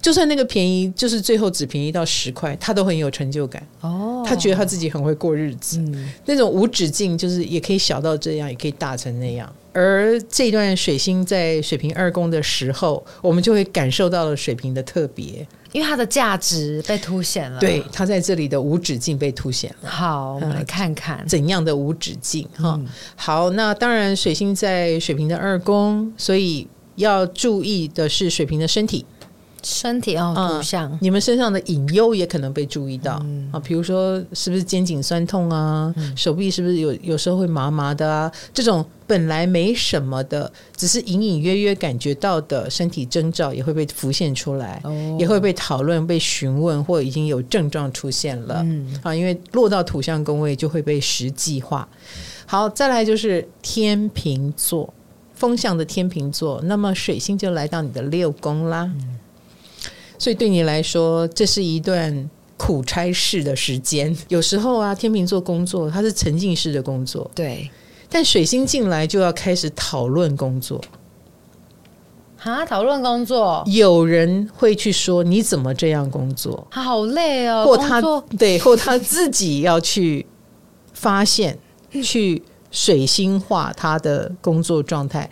[0.00, 3.66] 就算那个便宜，就是最后只便宜到十块，他都很有成就感。
[3.80, 5.78] 哦，他觉得他自己很会过日子。
[5.78, 9.52] 嗯，那种无止境，就是也可以小到这样，也可以大成那样。
[9.72, 17.60] 而这段水星在水瓶二宫的时候，我们就会感受到了水瓶的特别，因为它的价值被凸显了。
[17.60, 19.90] 对，它在这里的无止境被凸显了。
[19.90, 22.76] 好，我们来看看怎样的无止境哈。
[22.78, 29.04] 嗯，好，那当然水星在水瓶的二宫，所以要注意的是水瓶的身体。
[29.62, 38.32] 身体哦，图像、嗯，你们身上的隐忧也可能被注意到、嗯、啊，比如说是不是肩颈酸痛啊，嗯、手臂是不是有有时候会麻麻的啊？
[38.54, 48.60] 这种本来没什么的，只是隐隐约约感觉到的身体征兆，也会被浮现出来，哦、也会被讨论、被询问，或已经有症状出现了。
[48.64, 51.88] 嗯，啊，因为落到土象宫位就会被实际化。
[52.46, 54.92] 好，再来就是天秤座，
[55.34, 58.90] 风象的天秤座，那么水星就来到你的六宫啦。
[60.18, 64.14] 嗯所以对你来说，这是一段苦差事的时间。
[64.28, 67.70] 有时候啊，天秤座工作它是沉浸式的工作，对。
[68.10, 70.80] 但水星进来就要开始讨论工作，
[72.38, 73.62] 哈，讨论工作。
[73.66, 76.66] 有人会去说你怎么这样工作？
[76.70, 78.00] 他好累哦，或他
[78.38, 80.26] 对，或他自己要去
[80.94, 81.58] 发现，
[82.02, 85.30] 去水星化他的工作状态。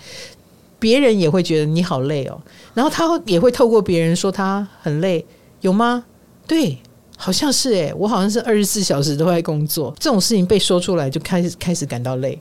[0.86, 2.40] 别人也会觉得你好累哦，
[2.72, 5.26] 然后他也会透过别人说他很累，
[5.60, 6.04] 有吗？
[6.46, 6.78] 对，
[7.16, 12.40] 好像是诶，我好像是二十四小时都在工作，这种事情被说出来就开始开始感到累。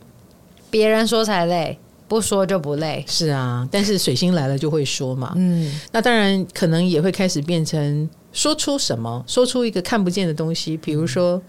[0.69, 1.75] 别人说才累，
[2.07, 3.03] 不说就不累。
[3.07, 11.41] 是啊，但是水星来了就会说嘛，嗯，那当然可能也会开始变成说出什么，说出一个看不见的东西，比如说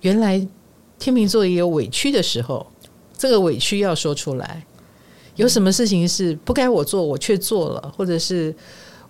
[0.00, 0.44] 原来
[0.98, 2.66] 天秤座也有委屈的时候，
[3.16, 4.64] 这个委屈要说出来。
[5.36, 8.54] 有什么事情是不该我做，我却做了，或者是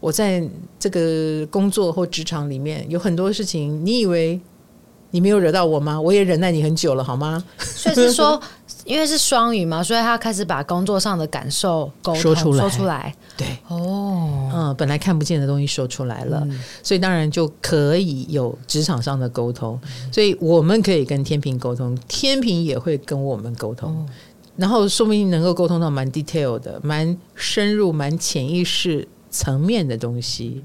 [0.01, 0.43] 我在
[0.79, 4.41] 这个工作或职场里面有很多事情，你以为
[5.11, 6.01] 你没有惹到我吗？
[6.01, 7.43] 我也忍耐你很久了，好吗？
[7.59, 8.41] 所以是说，
[8.85, 13.15] 因为是双语嘛，所以他开始把工作上的感受说出来，说出来。
[13.37, 19.79] 对，哦，嗯，本来看不见的东西说出来了，嗯、所以当然就可以有职场上的沟通。
[20.11, 23.91] 所以我们可以跟天平沟通，天平也会跟我们沟通。
[23.91, 24.07] 哦
[24.57, 30.63] 然后说不定能够沟通到蛮 detail 的、蛮深入、蛮潜意识层面的东西。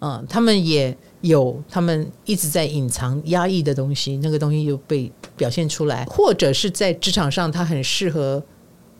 [0.00, 8.42] 嗯，他们也有他们一直在隐藏、压抑的东西，那个东西又被表现出来，或者是在职场上，他很适合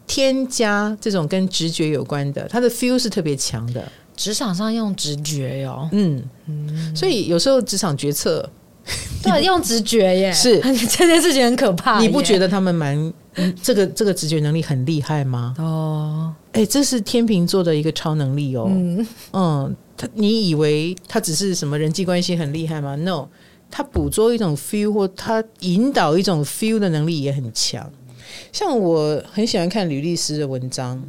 [0.07, 3.91] 添加这种跟直觉有关的，他的 feel 是特别强的。
[4.15, 8.49] 职场上用直觉哟，嗯嗯，所以有时候职场决策。
[9.23, 12.01] 对，用直觉耶，是 这件事情很可怕。
[12.01, 15.55] 你不觉得他们蛮、嗯、这个这个直觉能力很厉害吗？
[15.59, 18.67] 哦，哎、欸，这是天秤座的一个超能力哦。
[18.69, 23.29] 嗯嗯，他你以为他只是什么人际关系很厉害吗？No，
[23.71, 27.91] 他捕捉一种 feel 或他引导一种 feel 的能力也很强。
[28.53, 31.03] 像我很喜欢看吕律师的文章，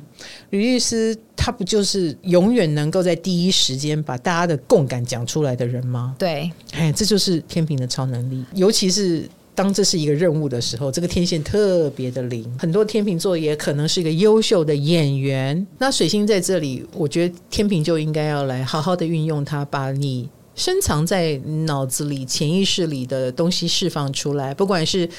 [0.51, 6.15] 吕律师他不就是永远能够在第一时间把大家的共感讲出来的人吗？
[6.17, 9.29] 对，哎，这就是天平的超能力，尤其是。
[9.55, 12.45] 当这是一个任务的时候，这个天线特别的灵。
[12.57, 15.65] 很多天秤座也可能是一个优秀的演员。
[15.77, 21.35] 那水星在这里，我觉得天秤就应该要来好好的运用它，把你深藏在
[21.65, 24.53] 脑子里、潜意识里的东西释放出来。
[24.53, 25.09] 不管是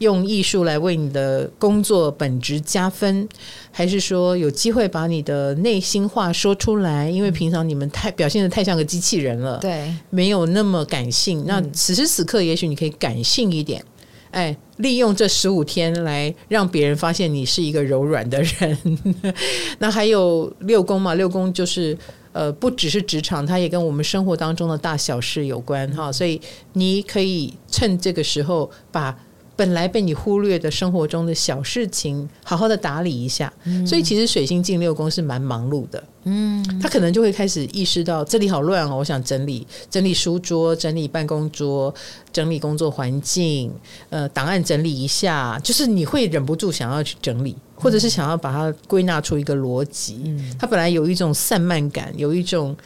[0.00, 3.28] 用艺术来为你的工作本职加分，
[3.70, 7.08] 还是说有机会把你的内心话说出来。
[7.08, 11.44] 因为平常你们太表现的太像个机器人了，对，没有那么感性。
[11.46, 13.82] 那此时此刻，也许你可以感性一点。
[14.30, 18.78] 哎，利用这十五天来让别人发现你是一个柔软的人。
[19.78, 21.14] 那还有六宫嘛？
[21.14, 21.96] 六宫就是
[22.32, 26.10] 呃，不只是职场，它也跟我们生活当中的大小事有关哈。
[26.10, 26.40] 所以
[26.72, 29.16] 你可以趁这个时候把。
[29.54, 33.52] 本来被你忽略的生活中的小事情，好好的打理一下。
[33.64, 36.02] 嗯、所以其实水星进六宫是蛮忙碌的。
[36.24, 41.94] 嗯，他可能就会开始意识到这里好乱哦，我想整理整理书桌，整理办公桌，
[42.32, 43.70] 整理工作环境，
[44.08, 45.60] 呃，档案整理一下。
[45.62, 50.22] 就是你会忍不住想要去整理，或者是想要把它归纳出一个逻辑。
[50.24, 52.76] 嗯，他本来有一种散漫感，有一种。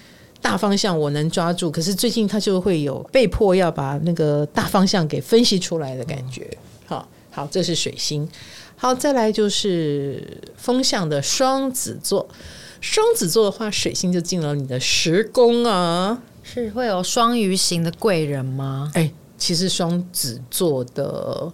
[0.43, 6.47] 大方向我能抓住，可是最近他就会有被迫要把那个大方向给分析出来的感觉。
[6.85, 8.29] 好，好，这是水星。
[8.77, 12.29] 好，再来就是风象的双子座。
[12.81, 16.23] 双子座的话，水星就进了你的十宫啊。
[16.45, 18.93] 是会有双鱼型的贵人吗？
[18.95, 21.51] 哎，其实双子座的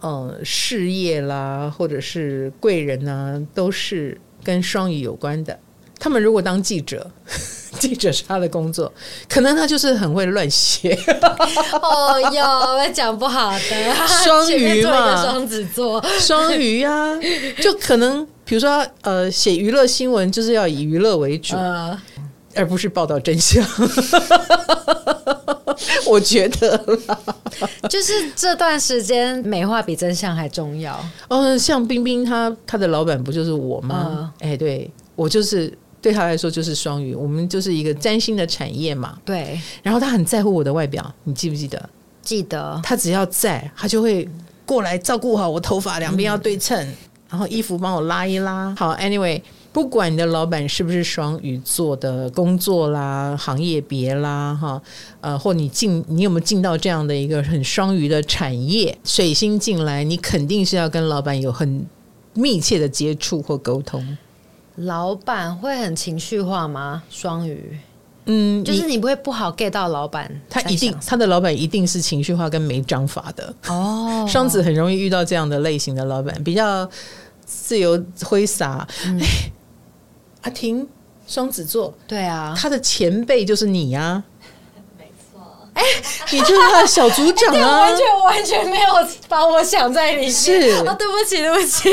[0.00, 5.58] 呃事业啦，或者是贵人呢，都是跟双鱼有关的。
[5.98, 7.10] 他们如果当记者。
[7.78, 8.92] 记者是他的工作，
[9.28, 10.92] 可能他就是很会乱写。
[11.80, 12.44] 哦哟，
[12.74, 13.94] 我讲不好的
[14.24, 17.16] 双鱼嘛，双子座，双鱼啊，
[17.62, 21.96] 就可能比如说呃，写娱乐新闻就是要以娱乐为主，呃、
[22.56, 23.64] 而不是报道真相。
[26.06, 26.98] 我觉得
[27.88, 30.98] 就是这段时间美化比真相还重要。
[31.28, 34.32] 哦，像冰冰她她的老板不就是我吗？
[34.40, 35.76] 哎、呃，对我就是。
[36.02, 39.18] 对她来说就是双鱼，我们就是一个占星的产业嘛。
[39.22, 41.90] 对，然后她很在乎我的外表，你记不记得？
[42.22, 42.80] 记得。
[42.82, 44.26] 她只要在，她就会
[44.64, 46.96] 过来照顾好我头发，两边要对称，嗯、
[47.28, 48.74] 然后衣服帮我拉一拉。
[48.78, 49.42] 好，Anyway，
[49.72, 54.82] 不管你的老板是不是双鱼座的工作啦、行业别啦，哈，
[55.20, 58.98] 呃，或你进，你有没有进到这样的一个很双鱼的产业？
[59.04, 61.86] 水星进来，你肯定是要跟老板有很
[62.34, 64.18] 密切的接触或沟通。
[64.76, 67.02] 老板会很情绪化吗？
[67.08, 67.78] 双鱼，
[68.24, 74.26] 嗯，就是你不会不好 get 到老板，他一定他的老板一定是情绪化跟没章法的哦。
[74.28, 76.88] 双子很容易遇到这样的类型的老板，比较
[77.44, 78.86] 自由挥洒。
[79.06, 79.20] 嗯、
[80.42, 80.86] 阿婷，
[81.26, 84.24] 双子座，对啊，他的前辈就是你呀、啊。
[85.72, 85.82] 哎，
[86.32, 87.78] 你就是他的小组长啊！
[87.86, 88.86] 完全完全没有
[89.28, 90.30] 把我想在里面。
[90.30, 90.52] 是
[90.84, 91.88] 啊，对不起，对不起。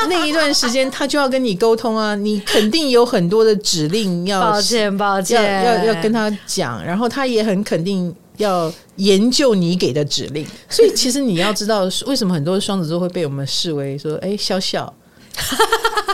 [0.00, 10.44] 那那一段时间，他就要跟你沟通啊，你肯定有很多的指令要，抱歉，抱歉，要要要跟他讲，然后他也很肯定要研究你给的指令。
[10.68, 14.92] 所以，其实你要知道，为什么很多双子座会被我们视为说，哎，笑笑，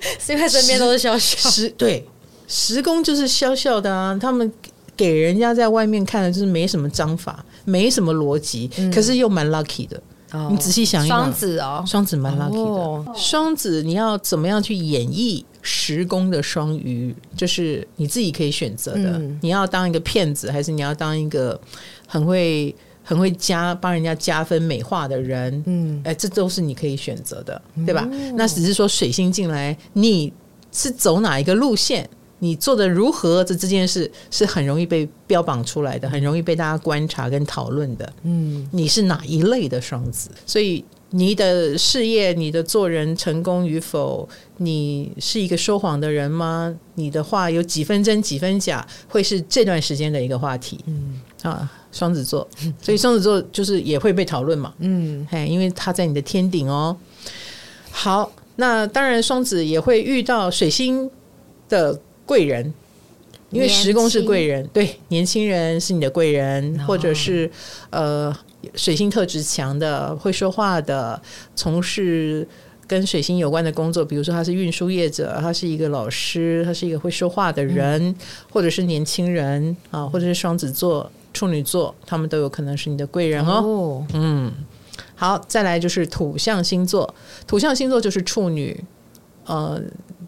[0.18, 1.50] 是因为身边都是笑笑。
[1.50, 2.06] 十对，
[2.46, 4.52] 十宫就是笑笑的啊，他们。
[4.96, 10.02] 给人家在外面看的就是没什么章法，没什么逻辑，嗯、可是又蛮 lucky 的。
[10.32, 12.58] 哦、你仔细想一想，双子哦，双子蛮 lucky 的。
[12.58, 19.18] 哦、双子你要怎么样去演绎十宫的双鱼，就是你自己可以选择的。
[19.18, 21.60] 嗯、你要当一个骗子，还是你要当一个
[22.06, 22.74] 很会
[23.08, 25.62] 很会加帮人家加分美化的人？
[25.66, 28.06] 嗯，哎，这都是你可以选择的，对吧？
[28.10, 30.32] 嗯、那只是说水星进来，你
[30.72, 32.10] 是走哪一个路线？
[32.40, 33.44] 你做的如何？
[33.44, 38.12] 这这件事是很容易被标榜出来的，很容易被大家观察跟讨论的。
[38.24, 40.28] 嗯，你是哪一类的双子？
[40.44, 44.28] 所以你的事业、你的做人成功与否，
[44.58, 46.76] 你是一个说谎的人吗？
[46.96, 50.78] 你的话有几分真几分假，会是这段时间的一个话题。
[50.86, 52.46] 嗯啊，双子座，
[52.80, 54.72] 所以双子座就是也会被讨论嘛。
[54.78, 56.96] 嗯，嘿，因为他在你的天顶哦。
[57.90, 61.10] 好，那当然双子也会遇到水星
[61.68, 62.00] 的。
[62.28, 62.74] 贵人，
[63.50, 67.48] 因为十宫是贵人，对，年轻人是你的贵人，或者是
[67.90, 68.36] 呃
[68.74, 71.22] 水星特质强的、会说话的，
[71.54, 72.44] 从事
[72.88, 78.14] 跟水星有关的工作，比如说他是运输业者，他是一个老师，他是一个会说话的人，嗯、
[78.50, 83.60] 或者是年轻人啊，或者是双子座、处女座，他们都有可能是你的贵人哦。
[83.62, 84.50] 哦嗯，
[85.14, 87.14] 好，再来就是土象星座，
[87.46, 88.82] 土象星座就是处女、
[89.44, 89.78] 呃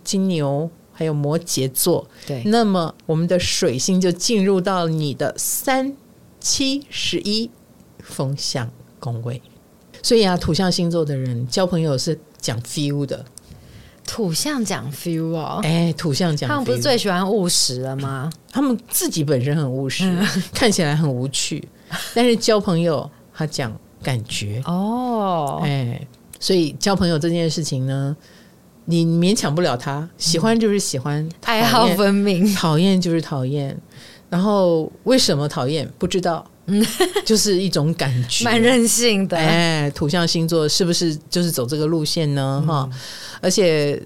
[0.05, 2.07] 金牛还有摩羯座。
[2.27, 5.97] 对，那么我们的水星就进入到你的三
[6.41, 7.51] 七十一
[8.01, 9.41] 风象宫位，
[10.03, 13.25] 所以啊，土象星座的人交朋友是讲 feel 的。
[14.11, 18.33] 土象讲 feel 哦，哎，土象讲，他们不是最喜欢务实了吗？
[18.51, 21.63] 他们自己本身很务实，嗯、 看起来很无趣，
[22.15, 23.71] 但是交朋友他讲
[24.03, 24.63] 感觉。
[24.65, 26.01] 哦，哎，
[26.41, 28.17] 所以交朋友这件事情呢，
[28.87, 33.79] 你勉强不了他，喜欢就是喜欢，嗯、爱好分明，讨厌就是讨厌，
[34.31, 35.87] 然后为什么讨厌？
[35.99, 36.43] 不知道。
[36.69, 36.87] 嗯，
[37.27, 39.37] 就是一种感觉，蛮任性的。
[39.37, 42.63] 哎，土象星座是不是就是走这个路线呢？
[42.67, 42.99] 哈、嗯，
[43.41, 44.01] 而且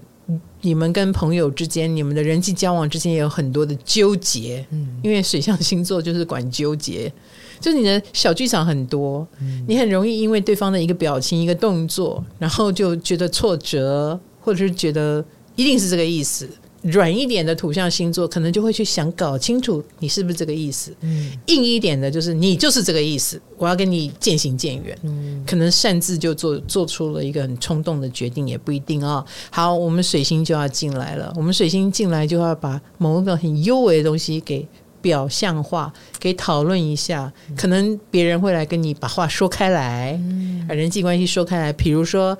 [0.61, 4.65] 你们跟朋友之间，你们的人际交往之间也有很多的纠结。
[4.71, 7.11] 嗯，因为水象星座就是管纠结，
[7.59, 15.23] 就是你的小剧场很多，嗯、你很容易因为对方的一个表情、一个动作，然后就觉得挫折，或者是觉得
[15.57, 16.49] 一定是这个意思。
[16.83, 29.25] 软一点的土象星座可能就会去想搞清楚你是不是这个意思，嗯，硬一点的就是你就是这个意思，我要跟你渐行渐远，嗯，可能擅自就做做出了一个很冲动的决定也不一定啊、哦。
[29.49, 34.67] 好，我们水星就要进来了，我们水星进来就要把某一个很幽微的东西给
[35.01, 42.37] 表象化，给讨论一下，可能别人会来跟你把话说开来，嗯，人际关系说开来，比如说。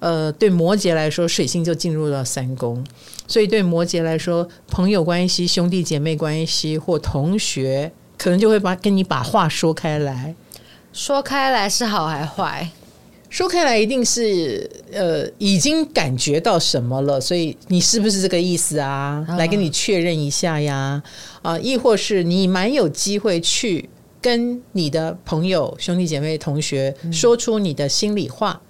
[0.00, 2.84] 呃，对摩羯来说，水星就进入了三宫，
[3.26, 10.34] 所以对摩羯来说，朋友关系、兄弟姐妹关系或同学，可能就会把跟你把话说开来。
[10.92, 12.70] 说开来是好还坏？
[13.30, 19.26] 说开来一定是呃，已经感觉到什么了，所以你是不是这个意思啊？
[19.36, 21.02] 来跟你确认一下呀，
[21.42, 23.88] 啊，亦或是你蛮有机会去
[24.22, 28.60] 跟你的朋友、兄弟姐妹、同学说出你的心里话。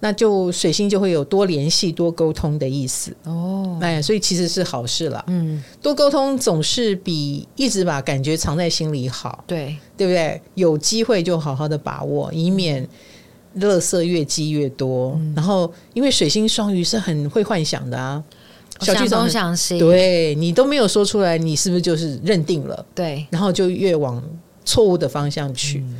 [0.00, 5.24] 那就水星就会有多联系、多沟通的意思哦，哎，所以其实是好事了。
[5.28, 9.42] 嗯，多沟通总是比一直把感觉藏在心里好。
[9.46, 10.40] 对，对不对？
[10.54, 12.86] 有机会就好好的把握，以免
[13.58, 15.12] 垃圾越积越多。
[15.18, 18.22] 嗯、然后，因为水星双鱼是很会幻想的啊，
[18.80, 22.84] 小剧场想西，对你都没有说出来，你是不是就是认定了？
[22.94, 24.22] 对，然后就越往
[24.62, 25.78] 错误的方向去。
[25.78, 25.96] 嗯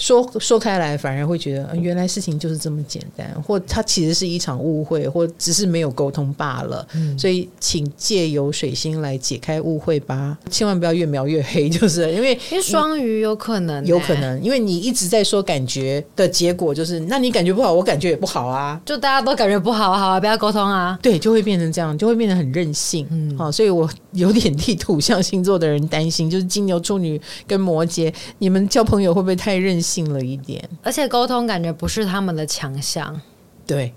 [0.00, 6.86] 说说开来，反而会觉得原来事情就是这么简单，或它其实是一场误会，或只是没有沟通罢了。
[6.94, 23.06] 嗯、所以，请借由水星来解开误会吧，千万不要越描越黑，就是因为因为双鱼有可能、欸，有可能，因为你一直在说感觉的结果，就是那你感觉不好，我感觉也不好啊，就大家都感觉不好，好啊，不要沟通啊，对，就会变成这样，就会变得很任性。
[23.10, 29.89] 嗯，好，所以我有点替土象星座的人担心，就是金牛、处女跟摩羯，你们交朋友会不会太任性？
[29.90, 33.20] 信了一点，而且沟通感觉不是他们的强项，
[33.66, 33.92] 对，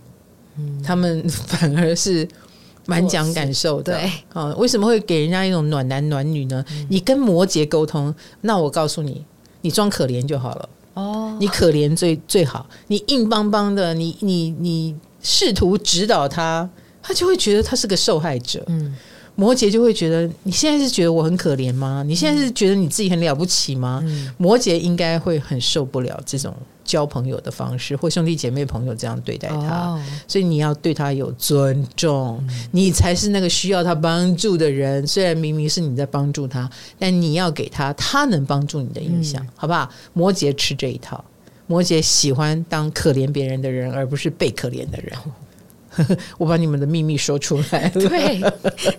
[0.57, 2.27] 嗯，他们 反而是
[2.87, 6.65] 蛮讲感受的，对，啊，为什么会给人家一种暖男暖女呢？
[6.71, 9.23] 嗯，你跟摩羯沟通，那我告诉你，
[9.61, 16.67] 你装可怜就好了，哦，你可怜最最好，你硬邦邦的，你你你试图指导他，
[17.01, 18.95] 他就会觉得他是个受害者，嗯。
[19.35, 22.03] 摩羯就会觉得你现在是觉得我很可怜吗？
[22.05, 24.01] 你现在是觉得你自己很了不起吗？
[24.05, 35.05] 嗯、摩羯应该会很受不了这种交朋友的方式，或兄弟姐妹朋友这样对待他，哦、所以你要对他有尊重，嗯、你才是那个需要他帮助的人。
[35.07, 36.69] 虽然明明是你在帮助他，
[36.99, 39.89] 但你要给他他能帮助你的印象，嗯、好不好？
[40.13, 41.23] 摩羯吃这一套，
[41.65, 45.17] 摩羯喜欢当可怜别人的人，而不是被可怜的人。
[46.37, 47.91] 我把你们的秘密说出来了。
[48.09, 48.41] 对，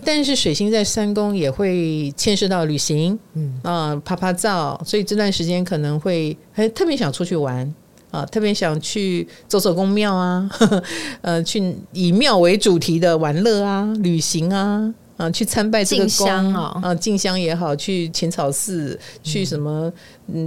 [0.03, 7.73] 但是水星在三宫也会牵涉到旅行，嗯啊，拍拍照，所以这段时间可能会还特别想出去玩
[8.11, 10.83] 啊，特别想去走走宫庙啊呵呵，
[11.21, 19.91] 呃，去以庙为主题的玩乐啊，旅行啊，啊，去参拜这个宫啊，进香也好，去浅草寺，去什么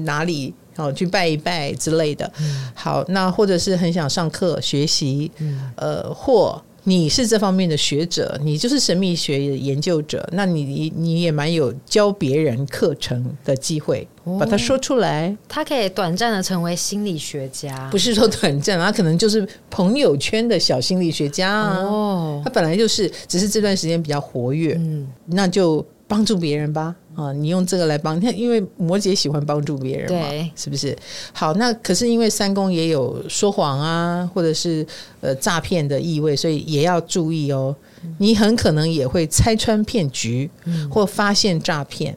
[0.05, 0.55] 哪里？
[0.79, 2.33] 哦，去拜一拜之类的。
[2.41, 15.37] 嗯、好，那或者是很想上课学习，嗯、呃，或你是这方面的学者，你就是神秘学研究者，那你你也蛮有教别人课程的机会，哦、把它说出来。
[15.47, 22.41] 他可以短暂的成为心理学家，不是说短暂，他可能就是朋友圈的小心理学家哦。
[22.43, 26.95] 他本来就是，只是这段时间比较活跃，嗯，那就帮助别人吧。
[27.19, 30.97] 啊，你用这个来帮，因为摩羯喜欢帮助别人嘛，对是不是？
[31.33, 34.87] 好，那可是因为三宫也有说谎啊，或者是
[35.21, 37.75] 呃诈骗的意味，所以也要注意哦。
[38.19, 40.49] 你很可能也会拆穿骗局，
[40.89, 42.17] 或发现诈骗，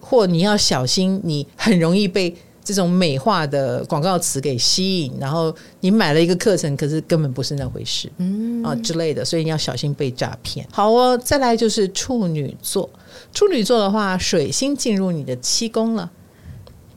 [0.00, 2.34] 或你要小心，你很容易被。
[2.62, 10.64] 这种美化的广告词给吸引，然后你买了一个课程，可是根本不是那回事，嗯啊之类的，所以你要小心被诈骗。
[10.70, 12.88] 好哦，再来就是处女座，
[13.32, 16.10] 处女座的话，水星进入你的七宫了，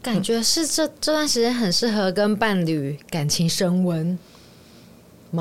[0.01, 4.17] 感觉是这这段时间很适合跟伴侣感情升温。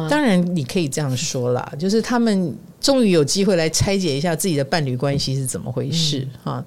[0.08, 6.64] 当然，你可以这样说啦，就是他们终于有机会来拆解一下自己的伴侣关系是怎么回事啊。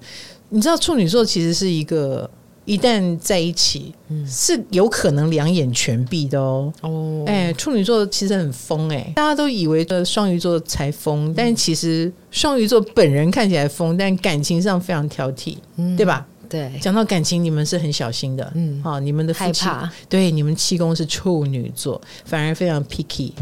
[0.50, 2.30] 你知道处女座其实是一个
[2.66, 3.94] 一旦在一起，
[4.28, 6.72] 是有可能两眼全闭的哦。
[6.82, 15.56] 哦，哎，处女座其实很疯哎，大家都以为的双鱼座才疯，但其实双鱼座本人看起来疯，但感情上非常挑剔，
[15.96, 16.26] 对吧？
[16.48, 23.32] 对，讲到感情，你们是很小心的，嗯，啊，你们的害怕，对，你们七宫是处女座，反而非常 picky。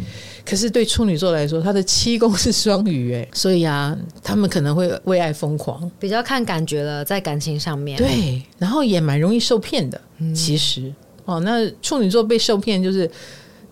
[0.44, 10.00] 可是对处女座来说，他的七宫是双鱼，哎，所以啊，他们可能会为爱疯狂，比较看感觉了，在感情上面，对，然后也蛮容易受骗的。
[10.18, 10.92] 嗯、其实，
[11.24, 13.11] 哦，那处女座被受骗，就是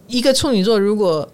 [0.07, 1.29] 一个处女座如果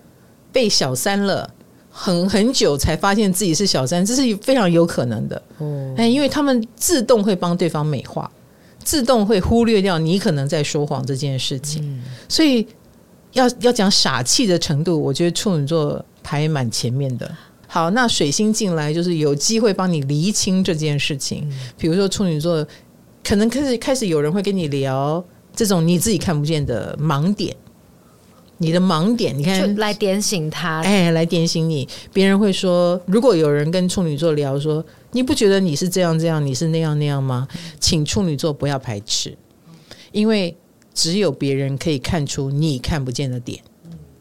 [0.53, 1.55] 被小三了。
[2.01, 5.43] 很很久才发现自己是小三，这是非常有可能的。
[5.59, 8.31] 哦，哎，因为他们自动会帮对方美化，
[8.85, 11.83] 自动会忽略掉你可能在说谎这件事情。
[11.83, 12.65] 嗯、所以
[13.33, 17.29] 要要讲傻气的程度，我觉得处女座排蛮前面的。
[17.67, 21.45] 好，那水星进来就是有机会帮你厘清这件事情。
[21.51, 22.65] 嗯、比如说处女座，
[23.25, 25.23] 可能开始开始有人会跟你聊
[25.53, 27.57] 这种你自己看不见的盲点。
[28.59, 31.89] 你的盲点，你看，来点醒他，哎，来点醒你。
[32.13, 37.49] 别人会说，如果有人跟处女座聊说，你不觉得你是这样这样，你是那样那样吗？
[37.81, 39.37] 请处女座不要排斥，
[40.13, 40.57] 因为
[40.93, 43.61] 只有别人可以看出你看不见的点。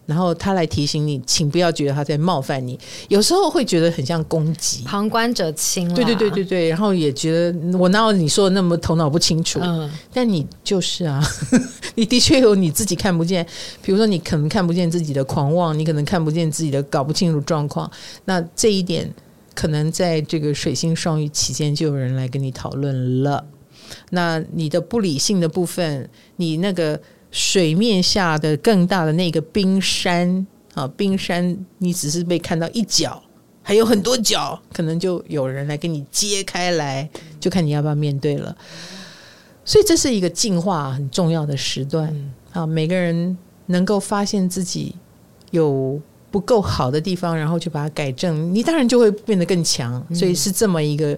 [0.07, 2.79] 然后他来提醒你，请不要觉得他在冒犯你。
[3.09, 5.93] 有时候会觉得很像攻击，旁观者清。
[5.93, 6.69] 对对对对对。
[6.69, 9.59] 然后也觉得我哪有你说的那么头脑不清楚？
[9.61, 9.91] 嗯。
[10.13, 11.21] 但你就是啊，
[11.95, 13.45] 你的确有你自己看不见。
[13.81, 17.91] 比如说，你可能看不见自己的狂妄，你可能看不见自己的搞不清楚状况。
[18.23, 19.13] 那这一点，
[19.53, 23.43] 可能在这个水星双鱼期间，就有人来跟你讨论了。
[24.11, 26.97] 那你的不理性的部分，你那个。
[27.29, 33.21] 水面下的更大的那个冰山啊，冰山你只是被看到一角，
[33.61, 37.07] 还有很多角，可能就有人来给你揭开来，
[37.39, 38.55] 就看你要不要面对了。
[39.65, 44.95] 所以这是一个进化很重要的时段啊，每个人能够发现自己
[45.51, 45.99] 有
[46.31, 50.01] 不够好的地方，然后去把它改正，你当然就会变得更强。
[50.15, 51.17] 所以是这么一个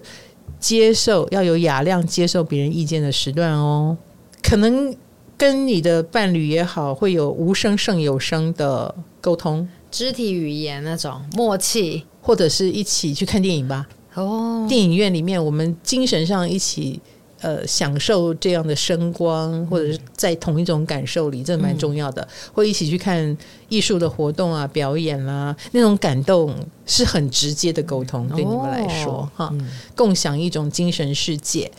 [0.58, 3.96] 接受，要有雅量接受别人意见的时段哦，
[4.42, 4.94] 可能。
[5.40, 13.88] 跟你的伴侣也好，会有无声胜有声的沟通，肢体语言那种默契，或者是一起去看电影吧。
[14.12, 17.00] 哦，电影院里面，我们精神上一起
[17.40, 22.28] 呃享受这样的声光，或者是在同一种感受里，这蛮重要的。
[22.52, 23.34] 会一起去看
[23.70, 29.50] 艺术的活动啊，表演啦、啊，那种感动是很直接的沟通，对你们来说哈，
[29.96, 31.72] 共享一种精神世界。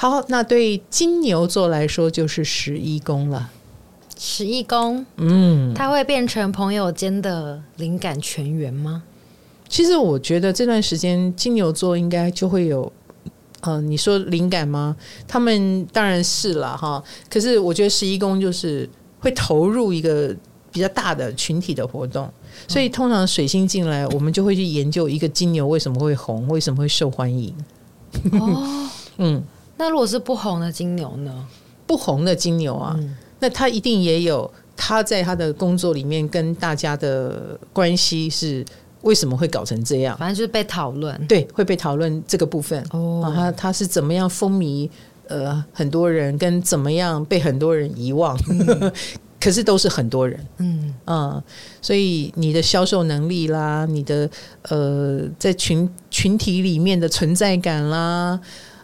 [0.00, 3.50] 好，那对金牛座来说就是十一宫了。
[4.16, 9.02] 十一宫，嗯，它会变成朋友间的灵感泉源吗？
[9.68, 12.92] 其实我觉得这段时间金牛座应该就会有，
[13.62, 14.96] 呃，你说灵感吗？
[15.26, 17.02] 他们当然是了哈。
[17.28, 18.88] 可是我觉得十一宫就是
[19.18, 20.32] 会投入一个
[20.70, 22.32] 比较大的群体的活动，
[22.68, 27.52] 所以通常水星进来，我们就会去研究一个金牛为什么会红，为什么会受欢迎。
[28.30, 28.88] 哦，
[29.18, 29.42] 嗯。
[29.78, 31.46] 那如果是不红的金牛呢？
[31.86, 38.62] 不红的金牛啊，嗯、那他一定也有他在他的工作里面跟大家的关系是
[39.00, 40.14] 为什么会搞成这样？
[40.18, 42.84] 反正就是被讨论，对，会被讨论这个部分。
[42.90, 44.90] 哦，他他是怎么样风靡
[45.28, 48.36] 呃很多人，跟怎么样被很多人遗忘？
[48.50, 48.92] 嗯、
[49.40, 51.42] 可是都是很多人，嗯啊，
[51.80, 54.28] 所以你的销售能力啦，你的
[54.68, 58.38] 呃在群群体里面的存在感啦。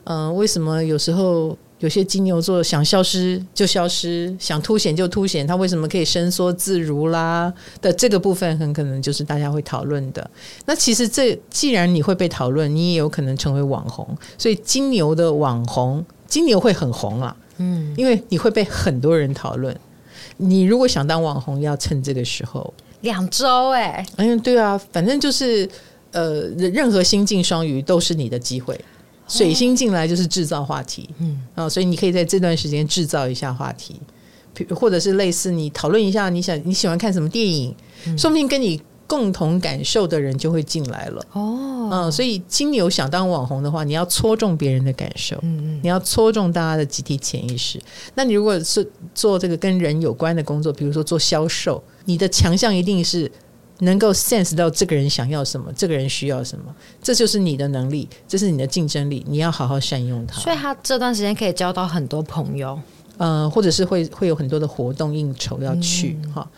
[0.05, 5.47] 嗯、呃，为什么有时候有些金牛座想消失就消失，想凸显就凸显？
[5.47, 7.53] 他为什么可以伸缩自如啦？
[7.83, 10.31] 的这个部分很可能就是大家会讨论的。
[10.67, 14.07] 那其实这既然你会被讨论，你也有可能成为网红。
[14.39, 17.37] 所以金牛的网红，金牛会很红啊。
[17.59, 19.77] 嗯，因为你会被很多人讨论。
[20.39, 22.73] 你如果想当网红，要趁这个时候。
[23.03, 25.69] 两周哎，嗯，对啊，反正就是
[26.13, 28.79] 呃，任何新进双鱼都是你的机会。
[29.27, 31.41] 水星进来就是制造话题，嗯。
[31.55, 34.01] 啊，所以你可以在这段时间制造一下话题，
[34.75, 37.75] 或者是类似你讨论一下，你想你喜欢看什么电影，
[38.17, 41.27] 说不定跟你共同感受的人就会进来了。
[41.33, 47.79] 哦，嗯，所以金牛想当网红的话，你要戳中别人的感受，嗯嗯，你要戳中大家的集体潜意识。
[48.15, 53.31] 那你如果是做这个跟人有关的工作，比如说做销售，你的强项一定是
[53.85, 56.65] 能够 sense 到这个人想要什么，这个人需要什么，
[57.01, 60.41] 这就是你的能力，这是你的竞争力，你要好好善用它。
[60.41, 62.79] 所以他这段时间可以交到很多朋友。
[63.17, 66.51] 呃，或者是会会有很多的活动应酬要去哈、嗯，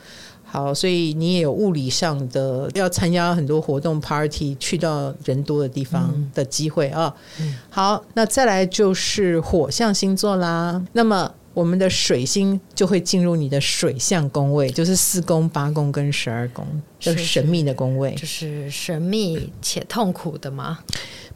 [0.42, 7.54] 好，所以你也有物理上的要参加很多活动 party，去到人多的地方的机会啊、嗯。
[7.68, 16.66] 好，那再来就是火象星座啦，那么我们的水星就会进入你的水象宫位，就是四宫、八宫跟十二宫，
[17.00, 20.80] 就是神秘的宫位，就是神秘且痛苦的吗？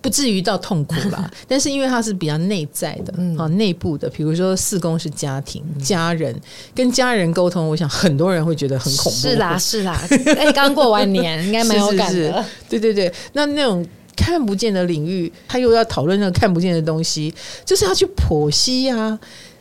[0.02, 6.38] 不至于到痛苦吧， 但是因为它是比较内在的，嗯、啊，内部的，比如说四宫是家庭、家人，
[6.74, 9.18] 跟家人沟通，我想很多人会觉得很恐怖。
[9.18, 9.98] 是啦，是啦，
[10.36, 12.12] 哎，刚过完年， 应该蛮有感的。
[12.12, 17.32] 是是是，对对对，那那种看不见的领域，他又要讨论那个看不见的东西，
[17.64, 19.18] 就是要去剖析啊，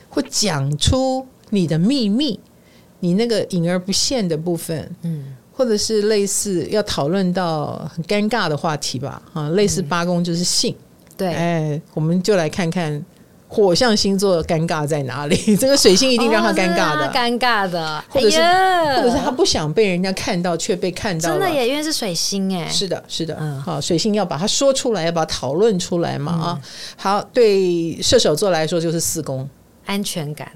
[0.09, 2.39] 或讲出你的秘密，
[2.99, 5.35] 你那个隐而不现的部分，嗯。
[5.51, 13.03] 或者是类似要讨论到很尴尬的话题吧，啊，类似八宫就是性，嗯、对，哎，我们就来看看
[13.45, 15.35] 火象星座尴尬在哪里。
[15.59, 29.45] 这个水星一定让他尴尬的，哦、尴尬的，或者是、哎、或者是他不想被人家看到，却被看到了，真的也因为是水星哎，是的，是的，嗯，好，水星要把它说出来，要把它讨论出来嘛，啊、嗯，好，对射手座来说就是四宫
[29.89, 30.51] 安全感，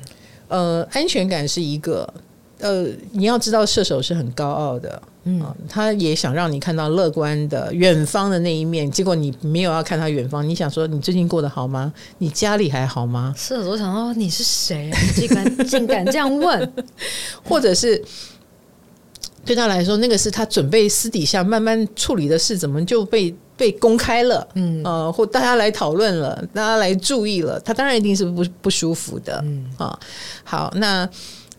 [0.47, 2.07] 呃，安全感是一个。
[2.59, 11.91] 呃，你要知道射手是很高傲的，嗯、呃，他也想让你看到乐观的远方的那一面，结果你没有要看他远方，你想说你最近过得好吗？
[12.19, 13.34] 你家里还好吗？
[13.36, 14.89] 射手想说你是谁？
[14.93, 16.73] 你竟敢竟敢这样问？
[17.43, 18.01] 或者是
[19.45, 24.47] 对他来说，那个是他准备私底下慢慢处理的事，怎么就被被公开了？
[24.55, 29.99] 嗯，呃，或大家来讨论了，大家来注意了，他当然一定是不不舒服的，嗯啊、呃，
[30.43, 31.09] 好，那。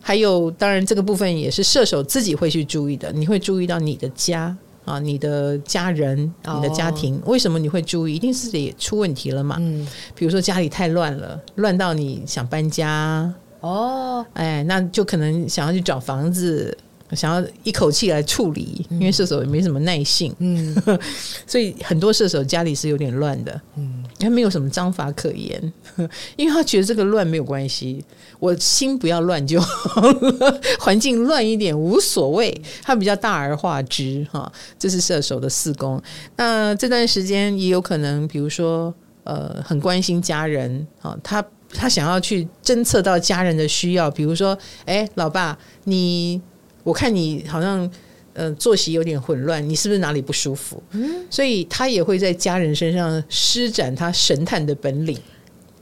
[0.07, 3.11] 还有，当然这个部分也是射手自己会去注意的。
[3.11, 8.13] 你会注意到你的家啊，你的家人，你的家庭，为什么你会注意？
[8.13, 9.55] 一定是也出问题了嘛。
[9.59, 13.33] 嗯，比如说家里太乱了，乱到你想搬家。
[13.61, 16.77] 哦，哎，那就可能想要去找房子。
[17.11, 20.75] 想要一口气来处理，因为射手也没什么耐性，嗯，
[21.45, 25.73] 所以很多射手家里是有点乱的，嗯，他没有什么章法可言，
[26.35, 28.03] 因为他觉得这个乱没有关系，
[28.39, 36.01] 我心不要乱就好了， 环境乱一点无所谓，他比较大而化之哈，这是射手的四宫。
[36.37, 38.91] 那这段时间也有可能，比如说
[39.25, 46.41] 呃，很关心家人啊，他他想要去侦测到家人的需要，比如说，哎，老爸你。
[46.85, 47.91] 我看你好像，
[48.33, 50.81] 呃，作息有点混乱，你是不是哪里不舒服？
[50.91, 55.17] 嗯，所以他也会在家人身上施展他神探的本领。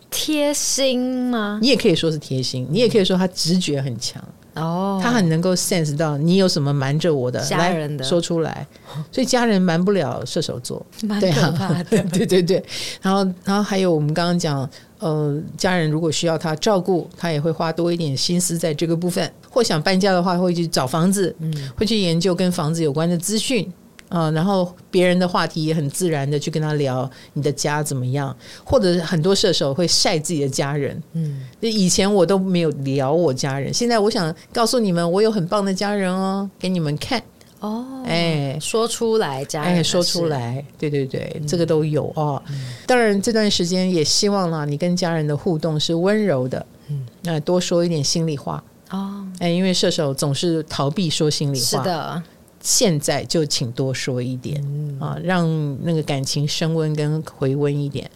[0.09, 1.59] 贴心吗？
[1.61, 4.23] 你也可以说是贴心，你也可以说他直觉很强。
[4.53, 8.65] 哦，他很能够 sense 到你有什么瞒着我的，家人的说出来，
[9.11, 11.83] 所以家人瞒不了射手座， 蛮可怕的。
[11.89, 12.63] 对啊，对对对。
[13.01, 14.69] 然后，然后还有我们刚刚讲。
[15.03, 19.29] 呃，家人如果需要他照顾，他也会花多一点心思在这个部分。
[19.49, 23.69] 或想搬家的话，会去找房子，嗯，会去研究跟房子有关的资讯
[24.07, 24.31] 啊，呃。
[24.31, 37.21] 然后别人的话题也很自然的去跟他聊你的家怎么样，或者很多射手会晒自己的家人，嗯，以前我都没有聊我家人，现在我想告诉你们，我有很棒的家人哦，给你们看。
[37.63, 42.43] 哦，哎，说出来，家人，哎，说出来，对对对，嗯、这个都有哦。
[42.49, 48.61] 嗯、当然，这段时间也希望呢，你跟家人的互动是温柔的，嗯，那多说一点心里话。
[48.89, 49.25] 哦。
[49.39, 52.21] 哎，因为射手总是逃避说心里话，是的。
[52.59, 55.47] 现在就请多说一点、嗯、啊，让
[55.83, 58.11] 那个感情升温跟回温一点。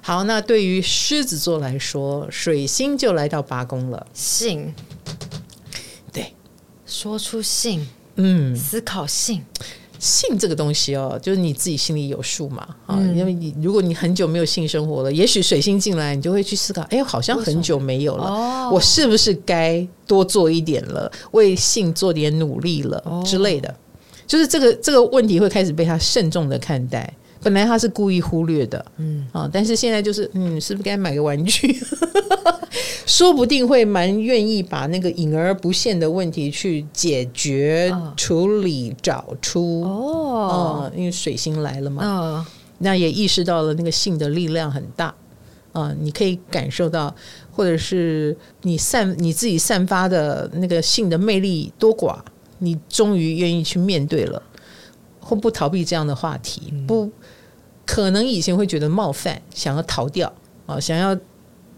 [0.00, 4.72] 好，那对于狮子座来说，水星就来到八宫了，信，
[6.12, 6.32] 对，
[6.86, 7.84] 说出信。
[8.16, 9.42] 嗯，思考性，
[9.98, 12.96] 性这个东西哦，就是你自己心里有数嘛啊。
[12.98, 23.74] 嗯、因为你如果你很久没有性生活了，也许水星进来，你就会去思考，哎，好像很久没有了，哦、我是不是该多做一点了，为性做点努力了、哦、之类的。
[24.26, 27.12] 就是这个这个问题会开始被他慎重的看待。
[27.42, 29.26] 本来他是故意忽略的，嗯。
[29.32, 31.76] 啊，但是现在就是，嗯，是不是该买个玩具？
[33.04, 42.46] 说不定会蛮愿意把那个隐而不现的问题去解决、哦、处理、找出哦、嗯，因为水星来了嘛，哦、
[42.78, 45.06] 那也意识到了那个性的力量很大
[45.72, 47.14] 啊、嗯，你可以感受到，
[47.50, 52.16] 或者是你散你自己散发的那个性的魅力多寡，
[52.60, 54.42] 你终于愿意去面对了。
[55.22, 57.10] 或不逃避这样的话题，不
[57.86, 60.30] 可能以前会觉得冒犯，想要逃掉
[60.66, 61.16] 啊，想要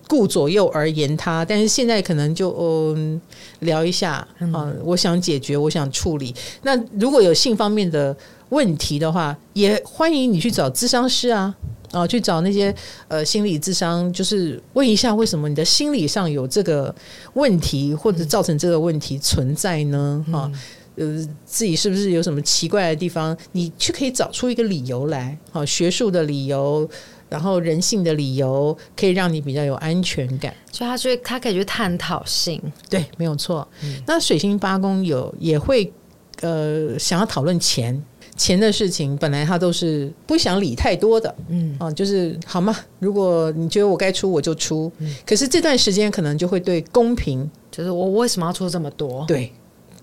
[0.09, 2.51] 顾左右而言他，但是现在可能就
[2.97, 3.21] 嗯
[3.61, 6.35] 聊一下啊，我想解决，我想处理。
[6.63, 8.17] 那如果有性方面的
[8.49, 11.55] 问题的话，也欢迎你去找咨商师啊。
[11.93, 12.75] 啊，去找那些
[13.07, 16.93] 呃心理智商，就是问一下为什么你的心理上有这个
[17.35, 20.25] 问题，或者造成这个问题存在呢？
[20.33, 20.59] 哈、嗯，
[20.97, 23.37] 呃，自己是不是有什么奇怪的地方？
[23.53, 26.89] 你去可以找出一个理由来，好，学术的理由，
[27.29, 30.55] 然后人性的理由，可以让你比较有安全感。
[30.73, 33.67] 所以他去，他可以去探讨性，对，没有错。
[33.83, 35.93] 嗯、那水星八宫有也会
[36.41, 38.03] 呃想要讨论钱。
[38.37, 42.77] 钱的事情本来他都是不想理太多的，嗯啊，就是好吗？
[42.99, 44.91] 如果你觉得我该出，我就出。
[44.99, 49.25] 嗯、可是这段时间可能就会对公平，就是我为什么要出这么多？
[49.29, 49.53] 对，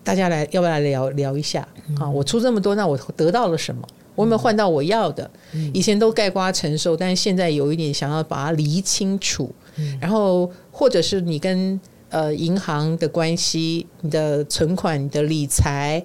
[0.04, 1.68] 大家来要不要来聊聊一下？
[2.00, 3.88] 啊，我出这么多，那我得到了什么？
[4.16, 5.30] 我有没有换到我要的？
[5.54, 9.50] 嗯、以前都盖瓜承受，但是现在有一点想要把它理清楚。
[9.78, 11.80] 嗯、然后或者是你跟
[12.10, 16.04] 呃银行的关系，你的存款、你的理财。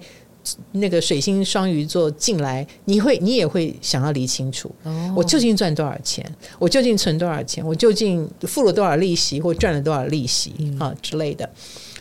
[0.71, 4.73] 那个水星双鱼座进来，你会你也会想要理清楚，
[5.13, 6.25] 我究竟赚多少钱？
[6.57, 7.61] 我究竟存多少钱？
[7.67, 11.49] 我究竟付了多少利息或赚了多少利息啊之类的？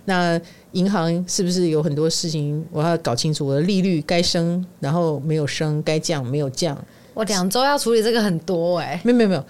[0.05, 0.40] 那
[0.77, 3.47] 银行是不是有很多事情我要搞清楚？
[3.47, 6.77] 我的利率该升，然后没有升；该降，没有降。
[7.14, 9.45] 我两周要处理这个很多哎、欸，没有没有没有。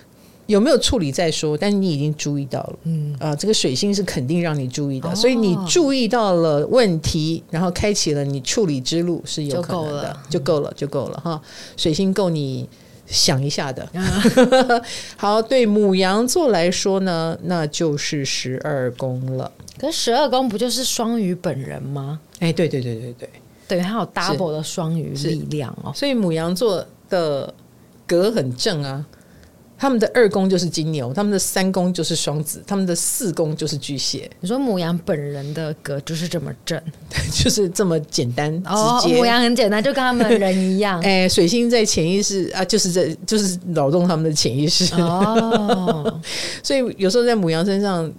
[0.46, 11.42] 有没有处理再说，但是你已经注意到了，嗯啊，这个水星是肯定让你注意的，哦、所以你注意到了问题，然后开启了你处理之路是有可能的，就够了，就够了哈。
[11.76, 12.68] 水星够你
[13.06, 13.88] 想一下的。
[13.92, 14.04] 嗯、
[15.16, 19.50] 好，对母羊座来说呢，那就是十二宫了。
[19.78, 22.18] 可是十二宫不就是双鱼本人吗？
[22.40, 23.28] 哎，对对对对对，
[23.68, 25.92] 对，还有 double 的双鱼力量哦。
[25.94, 27.52] 所以母羊座的
[28.06, 29.04] 格很正啊。
[29.78, 34.30] 他们的二宫就是金牛，他们的三宫就是双子，他们的四宫就是巨蟹。
[34.40, 36.80] 你说母羊本人的格就是这么正，
[37.32, 39.02] 就是这么简单哦。
[39.08, 41.00] 母羊很简单，就跟他们人一样。
[41.04, 46.20] 哎，水星在潜意识啊，就是在就是扰动他们的潜意识哦。
[46.62, 48.10] 所以有时候在母羊身上，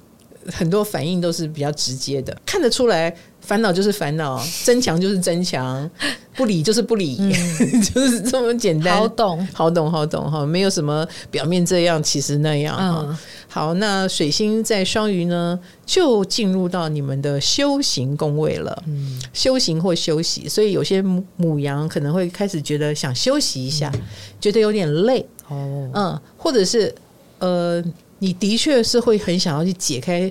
[0.52, 3.16] 很多反应都是比较直接的，看得出来。
[3.48, 5.90] 烦恼就是烦恼，增强就是增强，
[6.36, 7.32] 不理就是不理，嗯、
[7.82, 8.98] 就是这么简单。
[8.98, 12.78] 好懂，好懂，好懂哈，没有什么表面这样，其实那样。
[12.78, 13.18] 嗯、
[13.48, 18.84] 好，那水星在双鱼呢，就进入到你们的修行宫位了。
[18.86, 21.02] 嗯，修行或休息，所以有些
[21.38, 24.02] 母羊可能会开始觉得想休息一下，嗯、
[24.42, 25.26] 觉得有点累。
[25.48, 26.94] 哦，嗯，或者是
[27.40, 27.82] 呃，
[28.20, 30.30] 你的确是会很想要去解开。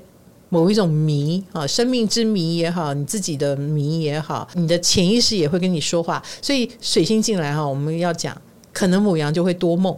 [0.48, 6.22] 某一种谜啊，生命之谜也好，你自己的谜也好，你的潜意识也会跟你说话。
[6.40, 8.40] 所以水星进来哈，我们要讲，
[8.72, 9.96] 可能母羊就会多梦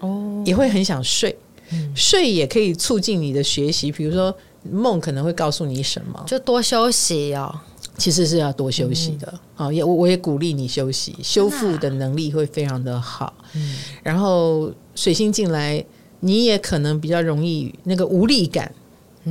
[0.00, 1.36] 哦，也会很想睡，
[1.70, 3.92] 嗯、睡也可以促进你的学习。
[3.92, 4.34] 比如说
[4.68, 7.60] 梦可能会告诉你什么，就多休息哦。
[7.96, 13.34] 其实是要多休息的啊，也我我也鼓励你休息，修复的能力会非常的好。
[13.54, 15.84] 嗯，然后水星进来，
[16.20, 18.72] 你也可能比较容易那个无力感。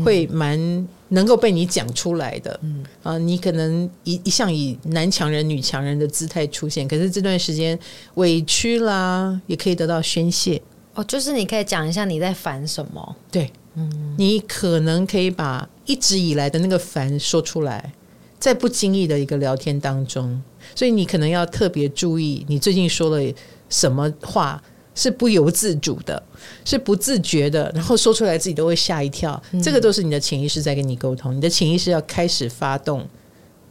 [0.04, 2.84] 会蛮能够被你讲出来的，嗯。
[3.04, 7.78] 啊，你可能一一向以男强人、女强人的姿态出现，可是这段时间
[8.16, 10.62] 委屈啦，也可以得到宣泄。
[10.96, 17.94] 哦，就是你可以讲一下你在烦什么，对，嗯，你可能可以把一直以来的那个烦说出来，
[18.40, 20.42] 在不经意的一个聊天当中，
[20.76, 23.34] 所以你可能要特别注意你最近说了
[23.70, 24.62] 什么话。
[24.98, 26.22] 是不由自主的，
[26.66, 29.42] 是不自觉的，然后说出来自己都会吓一跳。
[29.52, 33.08] 嗯、这个都是你的潜意识在跟你沟通，你的潜意识要开始发动，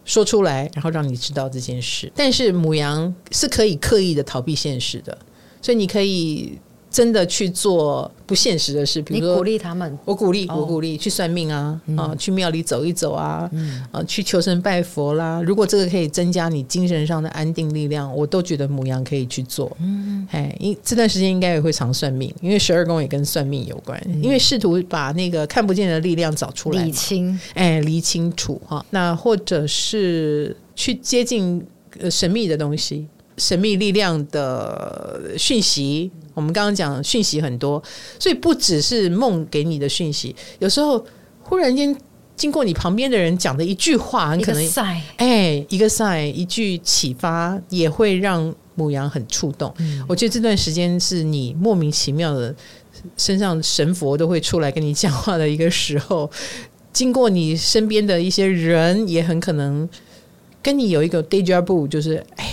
[0.05, 2.11] 说出来，然后让你知道这件事。
[2.15, 5.19] 但是母羊是可以刻意的逃避现实的，
[5.61, 6.59] 所以你可以。
[6.97, 13.51] 真的去做不现实的事，比如说你鼓励他们，我鼓励，我鼓励去算命啊，啊，去庙里走一走啊，
[13.93, 15.43] 啊，去求神拜佛啦。
[15.43, 19.77] 如果这个可以增加你精神上的安定力量，我都觉得母羊可以去做。
[19.79, 28.83] 嗯，哎，因这段时间应该也会常算命，因为十二宫也跟算命有关，因为试图把那个看不见的力量找出来，理清，哎，理清楚哈。
[28.89, 31.63] 那或者是去接近
[32.01, 33.07] 呃神秘的东西。
[33.39, 37.83] 神秘力量的讯息，我们刚刚讲讯息很多，
[38.19, 41.03] 所以不只是梦给你的讯息，有时候
[41.43, 41.97] 忽然间
[42.37, 44.63] 经过你旁边的人讲的一句话，很可能
[45.17, 49.73] 哎，一个 sign，一句启发，也会让母羊很触动。
[49.79, 52.55] 嗯、我觉得这段时间是你莫名其妙的
[53.17, 56.31] 身上神佛都会出来跟你讲话的一个时候，
[56.93, 59.89] 经过你身边的一些人，也很可能
[60.63, 62.53] 跟你有一个 deja vu，就是哎。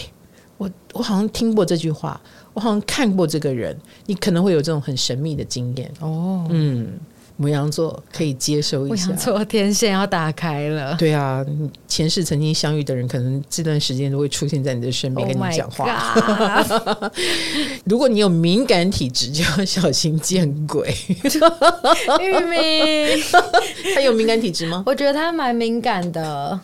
[0.59, 2.21] 我我好像听过这句话，
[2.53, 3.75] 我好像看过这个人，
[4.05, 6.45] 你可能会有这种很神秘的经验哦。
[6.49, 6.93] 嗯，
[7.37, 10.95] 母羊座可以接收一下，牡羊座天线要打开了。
[10.97, 11.43] 对啊，
[11.87, 17.11] 前世曾经相遇的人，可能这段时间都会出现在你的身边，oh、跟你讲话。
[17.85, 20.95] 如果你有敏感体质，就要小心见鬼。
[22.21, 23.23] 玉米，
[23.95, 24.83] 他有敏感体质吗？
[24.85, 26.59] 我觉得他蛮敏感的。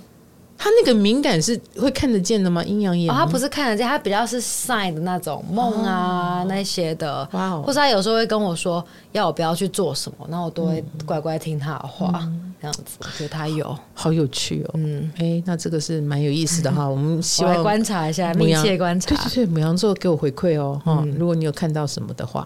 [0.62, 2.62] 他那个敏感是会看得见的吗？
[2.66, 3.10] 阴阳眼？
[3.10, 7.26] 哦，他不是看得见，他比较是 sign 的那种梦啊、哦、那些的。
[7.32, 7.64] 哇、哦！
[7.66, 12.98] 或者他有时候会跟我说要我不要去做什么，那我都会乖乖听他的话，嗯、这样子。
[13.00, 14.72] 我觉得他有，好有趣哦。
[14.74, 16.84] 嗯，哎、欸，那这个是蛮有意思的哈。
[16.84, 19.16] 嗯、 我们希望观察一下，密切观察。
[19.16, 20.78] 对对对，母羊座给我回馈哦。
[20.84, 22.46] 哈、嗯，如果你有看到什么的话，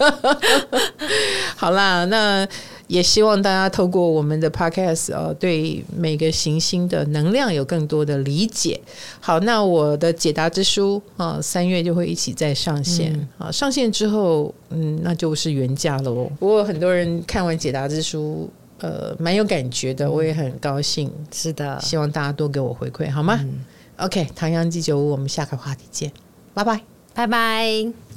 [1.56, 2.46] 好啦，那。
[2.90, 8.80] 也希望大家透过我们的 podcast 啊，对每个行星的能量有更多的理解。
[9.20, 13.48] 好，那我的解答之书啊，三月就会一起再上线啊。
[13.52, 16.28] 上线之后，嗯，那就是原价喽。
[16.40, 18.50] 不过很多人看完解答之书，
[18.80, 21.08] 呃，蛮有感觉的，我也很高兴。
[21.32, 23.38] 是的，希望大家多给我回馈，好吗？
[23.40, 23.64] 嗯
[23.98, 26.10] ，OK，唐阳鸡酒屋，我们下个话题见，
[26.52, 26.80] 拜拜，
[27.14, 28.09] 拜拜。